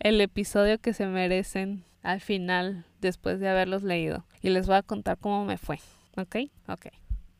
el 0.00 0.20
episodio 0.20 0.78
que 0.78 0.92
se 0.92 1.06
merecen 1.06 1.84
al 2.02 2.20
final 2.20 2.84
después 3.00 3.40
de 3.40 3.48
haberlos 3.48 3.82
leído 3.82 4.24
y 4.40 4.50
les 4.50 4.66
voy 4.66 4.76
a 4.76 4.82
contar 4.82 5.18
cómo 5.18 5.44
me 5.44 5.58
fue, 5.58 5.80
¿ok? 6.16 6.36
Ok. 6.68 6.86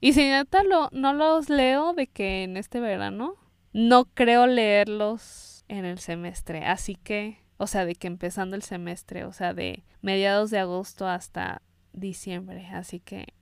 Y 0.01 0.13
si 0.13 0.21
neta 0.21 0.63
lo, 0.63 0.89
no 0.93 1.13
los 1.13 1.49
leo 1.49 1.93
de 1.93 2.07
que 2.07 2.45
en 2.45 2.57
este 2.57 2.81
verano, 2.81 3.35
no 3.73 4.07
creo 4.07 4.47
leerlos 4.47 5.65
en 5.69 5.85
el 5.85 5.99
semestre. 5.99 6.65
Así 6.65 6.95
que, 6.95 7.39
o 7.57 7.67
sea, 7.67 7.85
de 7.85 7.95
que 7.95 8.07
empezando 8.07 8.57
el 8.57 8.63
semestre, 8.63 9.25
o 9.25 9.33
sea, 9.33 9.55
de 9.55 9.85
mediados 10.01 10.51
de 10.51 10.59
agosto 10.59 11.07
hasta 11.07 11.63
diciembre. 11.93 12.67
Así 12.67 13.01
que 13.01 13.35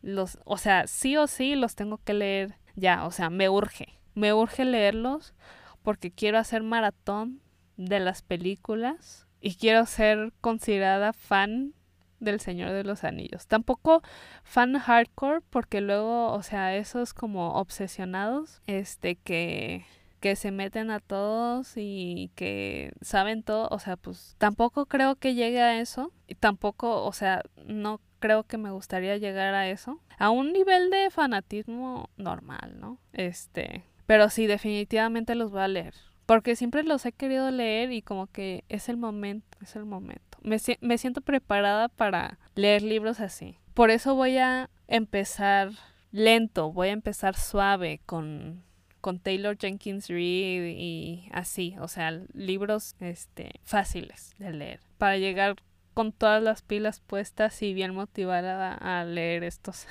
los, 0.00 0.38
o 0.44 0.56
sea, 0.56 0.86
sí 0.86 1.16
o 1.16 1.26
sí 1.26 1.54
los 1.54 1.74
tengo 1.74 1.98
que 1.98 2.14
leer 2.14 2.56
ya, 2.74 3.06
o 3.06 3.10
sea, 3.10 3.30
me 3.30 3.48
urge. 3.48 4.00
Me 4.14 4.32
urge 4.32 4.64
leerlos 4.64 5.34
porque 5.82 6.10
quiero 6.10 6.38
hacer 6.38 6.62
maratón 6.62 7.40
de 7.76 8.00
las 8.00 8.22
películas 8.22 9.21
y 9.42 9.56
quiero 9.56 9.84
ser 9.84 10.32
considerada 10.40 11.12
fan 11.12 11.74
del 12.20 12.40
Señor 12.40 12.70
de 12.70 12.84
los 12.84 13.04
Anillos. 13.04 13.46
Tampoco 13.46 14.02
fan 14.44 14.78
hardcore 14.78 15.40
porque 15.50 15.80
luego, 15.80 16.32
o 16.32 16.42
sea, 16.42 16.76
esos 16.76 17.12
como 17.12 17.54
obsesionados, 17.54 18.62
este 18.66 19.16
que 19.16 19.84
que 20.22 20.36
se 20.36 20.52
meten 20.52 20.92
a 20.92 21.00
todos 21.00 21.72
y 21.74 22.30
que 22.36 22.92
saben 23.02 23.42
todo, 23.42 23.68
o 23.72 23.80
sea, 23.80 23.96
pues 23.96 24.36
tampoco 24.38 24.86
creo 24.86 25.16
que 25.16 25.34
llegue 25.34 25.60
a 25.60 25.80
eso 25.80 26.12
y 26.28 26.36
tampoco, 26.36 27.04
o 27.04 27.12
sea, 27.12 27.42
no 27.66 28.00
creo 28.20 28.44
que 28.44 28.56
me 28.56 28.70
gustaría 28.70 29.16
llegar 29.16 29.52
a 29.52 29.68
eso, 29.68 30.00
a 30.18 30.30
un 30.30 30.52
nivel 30.52 30.90
de 30.90 31.10
fanatismo 31.10 32.08
normal, 32.16 32.76
¿no? 32.78 32.98
Este, 33.12 33.84
pero 34.06 34.30
sí 34.30 34.46
definitivamente 34.46 35.34
los 35.34 35.50
voy 35.50 35.62
a 35.62 35.68
leer, 35.68 35.94
porque 36.32 36.56
siempre 36.56 36.82
los 36.82 37.04
he 37.04 37.12
querido 37.12 37.50
leer 37.50 37.92
y 37.92 38.00
como 38.00 38.26
que 38.26 38.64
es 38.70 38.88
el 38.88 38.96
momento, 38.96 39.58
es 39.60 39.76
el 39.76 39.84
momento. 39.84 40.38
Me, 40.40 40.58
siento 40.96 41.20
preparada 41.20 41.90
para 41.90 42.38
leer 42.54 42.80
libros 42.80 43.20
así. 43.20 43.58
Por 43.74 43.90
eso 43.90 44.14
voy 44.14 44.38
a 44.38 44.70
empezar 44.88 45.72
lento, 46.10 46.72
voy 46.72 46.88
a 46.88 46.92
empezar 46.92 47.36
suave 47.36 48.00
con 48.06 48.64
con 49.02 49.18
Taylor 49.18 49.58
Jenkins 49.58 50.08
Reid 50.08 50.74
y 50.74 51.28
así, 51.32 51.76
o 51.78 51.86
sea, 51.86 52.18
libros 52.32 52.96
este 53.00 53.50
fáciles 53.62 54.32
de 54.38 54.54
leer 54.54 54.80
para 54.96 55.18
llegar 55.18 55.56
con 55.92 56.12
todas 56.12 56.42
las 56.42 56.62
pilas 56.62 57.00
puestas 57.00 57.60
y 57.60 57.74
bien 57.74 57.94
motivada 57.94 58.72
a 58.72 59.04
leer 59.04 59.44
estos. 59.44 59.86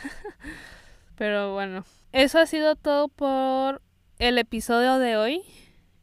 Pero 1.15 1.53
bueno, 1.53 1.85
eso 2.13 2.39
ha 2.39 2.47
sido 2.47 2.75
todo 2.75 3.09
por 3.09 3.83
el 4.17 4.39
episodio 4.39 4.97
de 4.97 5.17
hoy. 5.17 5.43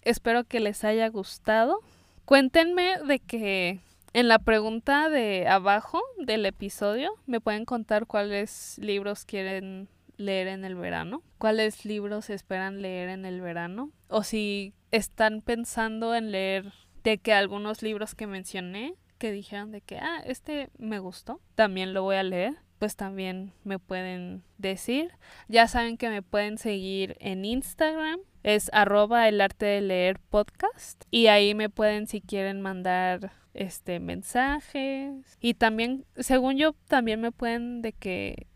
Espero 0.08 0.44
que 0.44 0.58
les 0.58 0.84
haya 0.84 1.06
gustado. 1.08 1.80
Cuéntenme 2.24 2.96
de 3.06 3.18
que 3.18 3.80
en 4.14 4.28
la 4.28 4.38
pregunta 4.38 5.10
de 5.10 5.46
abajo 5.46 6.00
del 6.16 6.46
episodio 6.46 7.10
me 7.26 7.42
pueden 7.42 7.66
contar 7.66 8.06
cuáles 8.06 8.78
libros 8.78 9.26
quieren 9.26 9.86
leer 10.16 10.48
en 10.48 10.64
el 10.64 10.76
verano? 10.76 11.22
¿Cuáles 11.36 11.84
libros 11.84 12.30
esperan 12.30 12.80
leer 12.80 13.10
en 13.10 13.26
el 13.26 13.42
verano? 13.42 13.90
O 14.08 14.22
si 14.22 14.72
están 14.92 15.42
pensando 15.42 16.14
en 16.14 16.32
leer 16.32 16.72
de 17.04 17.18
que 17.18 17.34
algunos 17.34 17.82
libros 17.82 18.14
que 18.14 18.26
mencioné, 18.26 18.94
que 19.18 19.30
dijeron 19.30 19.72
de 19.72 19.82
que, 19.82 19.98
ah, 19.98 20.22
este 20.24 20.70
me 20.78 21.00
gustó, 21.00 21.38
también 21.54 21.92
lo 21.92 22.02
voy 22.02 22.16
a 22.16 22.22
leer, 22.22 22.56
pues 22.78 22.96
también 22.96 23.52
me 23.64 23.78
pueden 23.78 24.42
decir. 24.56 25.12
Ya 25.48 25.68
saben 25.68 25.96
que 25.96 26.08
me 26.08 26.22
pueden 26.22 26.58
seguir 26.58 27.16
en 27.20 27.44
Instagram, 27.44 28.20
es 28.42 28.70
arroba 28.72 29.28
el 29.28 29.40
arte 29.40 29.66
de 29.66 29.80
leer 29.80 30.20
podcast 30.20 31.04
y 31.10 31.26
ahí 31.26 31.54
me 31.54 31.70
pueden 31.70 32.06
si 32.06 32.20
quieren 32.20 32.60
mandar 32.60 33.32
este 33.54 33.98
mensajes 33.98 35.36
y 35.40 35.54
también 35.54 36.04
según 36.16 36.56
yo 36.58 36.74
también 36.86 37.20
me 37.20 37.32
pueden 37.32 37.82
de 37.82 37.92
que 37.92 38.46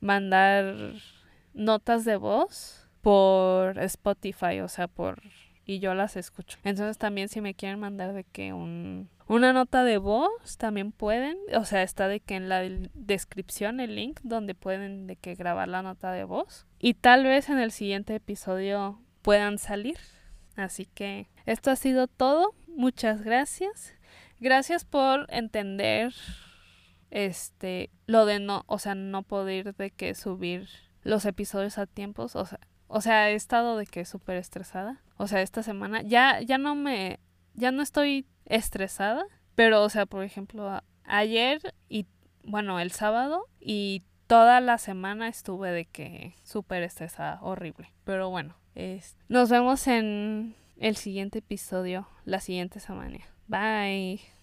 mandar 0.00 0.74
notas 1.52 2.04
de 2.04 2.16
voz 2.16 2.88
por 3.00 3.78
Spotify, 3.78 4.60
o 4.60 4.68
sea, 4.68 4.88
por 4.88 5.22
y 5.66 5.78
yo 5.78 5.94
las 5.94 6.16
escucho. 6.16 6.58
Entonces 6.64 6.98
también 6.98 7.28
si 7.28 7.40
me 7.40 7.54
quieren 7.54 7.80
mandar 7.80 8.12
de 8.12 8.24
que 8.24 8.52
un 8.52 9.08
una 9.26 9.52
nota 9.52 9.84
de 9.84 9.98
voz 9.98 10.58
también 10.58 10.92
pueden, 10.92 11.36
o 11.54 11.64
sea, 11.64 11.82
está 11.82 12.08
de 12.08 12.20
que 12.20 12.36
en 12.36 12.48
la 12.48 12.62
descripción 12.94 13.80
el 13.80 13.96
link 13.96 14.20
donde 14.22 14.54
pueden 14.54 15.06
de 15.06 15.16
que 15.16 15.34
grabar 15.34 15.68
la 15.68 15.82
nota 15.82 16.12
de 16.12 16.24
voz 16.24 16.66
y 16.78 16.94
tal 16.94 17.24
vez 17.24 17.48
en 17.48 17.58
el 17.58 17.72
siguiente 17.72 18.14
episodio 18.14 19.00
puedan 19.22 19.58
salir. 19.58 19.98
Así 20.56 20.86
que 20.86 21.28
esto 21.46 21.70
ha 21.70 21.76
sido 21.76 22.06
todo. 22.06 22.54
Muchas 22.68 23.22
gracias. 23.22 23.94
Gracias 24.38 24.84
por 24.84 25.26
entender 25.30 26.14
este, 27.10 27.90
lo 28.06 28.26
de 28.26 28.40
no, 28.40 28.64
o 28.66 28.78
sea, 28.78 28.94
no 28.94 29.22
poder 29.22 29.74
de 29.74 29.90
que 29.90 30.14
subir 30.14 30.68
los 31.02 31.24
episodios 31.24 31.78
a 31.78 31.86
tiempos, 31.86 32.34
o 32.36 32.44
sea, 32.44 32.60
o 32.88 33.00
sea, 33.00 33.30
he 33.30 33.34
estado 33.34 33.76
de 33.76 33.86
que 33.86 34.04
súper 34.04 34.36
estresada, 34.36 35.02
o 35.16 35.26
sea, 35.26 35.40
esta 35.40 35.62
semana 35.62 36.02
ya, 36.02 36.40
ya 36.40 36.58
no 36.58 36.74
me, 36.74 37.20
ya 37.54 37.70
no 37.70 37.82
estoy 37.82 38.26
estresada, 38.46 39.24
pero, 39.54 39.82
o 39.82 39.88
sea, 39.88 40.06
por 40.06 40.24
ejemplo, 40.24 40.82
ayer 41.04 41.74
y, 41.88 42.06
bueno, 42.44 42.80
el 42.80 42.90
sábado 42.90 43.48
y 43.60 44.02
toda 44.26 44.60
la 44.60 44.78
semana 44.78 45.28
estuve 45.28 45.70
de 45.70 45.84
que 45.84 46.34
súper 46.42 46.82
estresada, 46.82 47.38
horrible, 47.42 47.92
pero 48.04 48.30
bueno, 48.30 48.56
es, 48.74 49.16
nos 49.28 49.50
vemos 49.50 49.86
en 49.86 50.54
el 50.78 50.96
siguiente 50.96 51.38
episodio, 51.38 52.08
la 52.24 52.40
siguiente 52.40 52.80
semana. 52.80 53.18
Bye. 53.46 54.34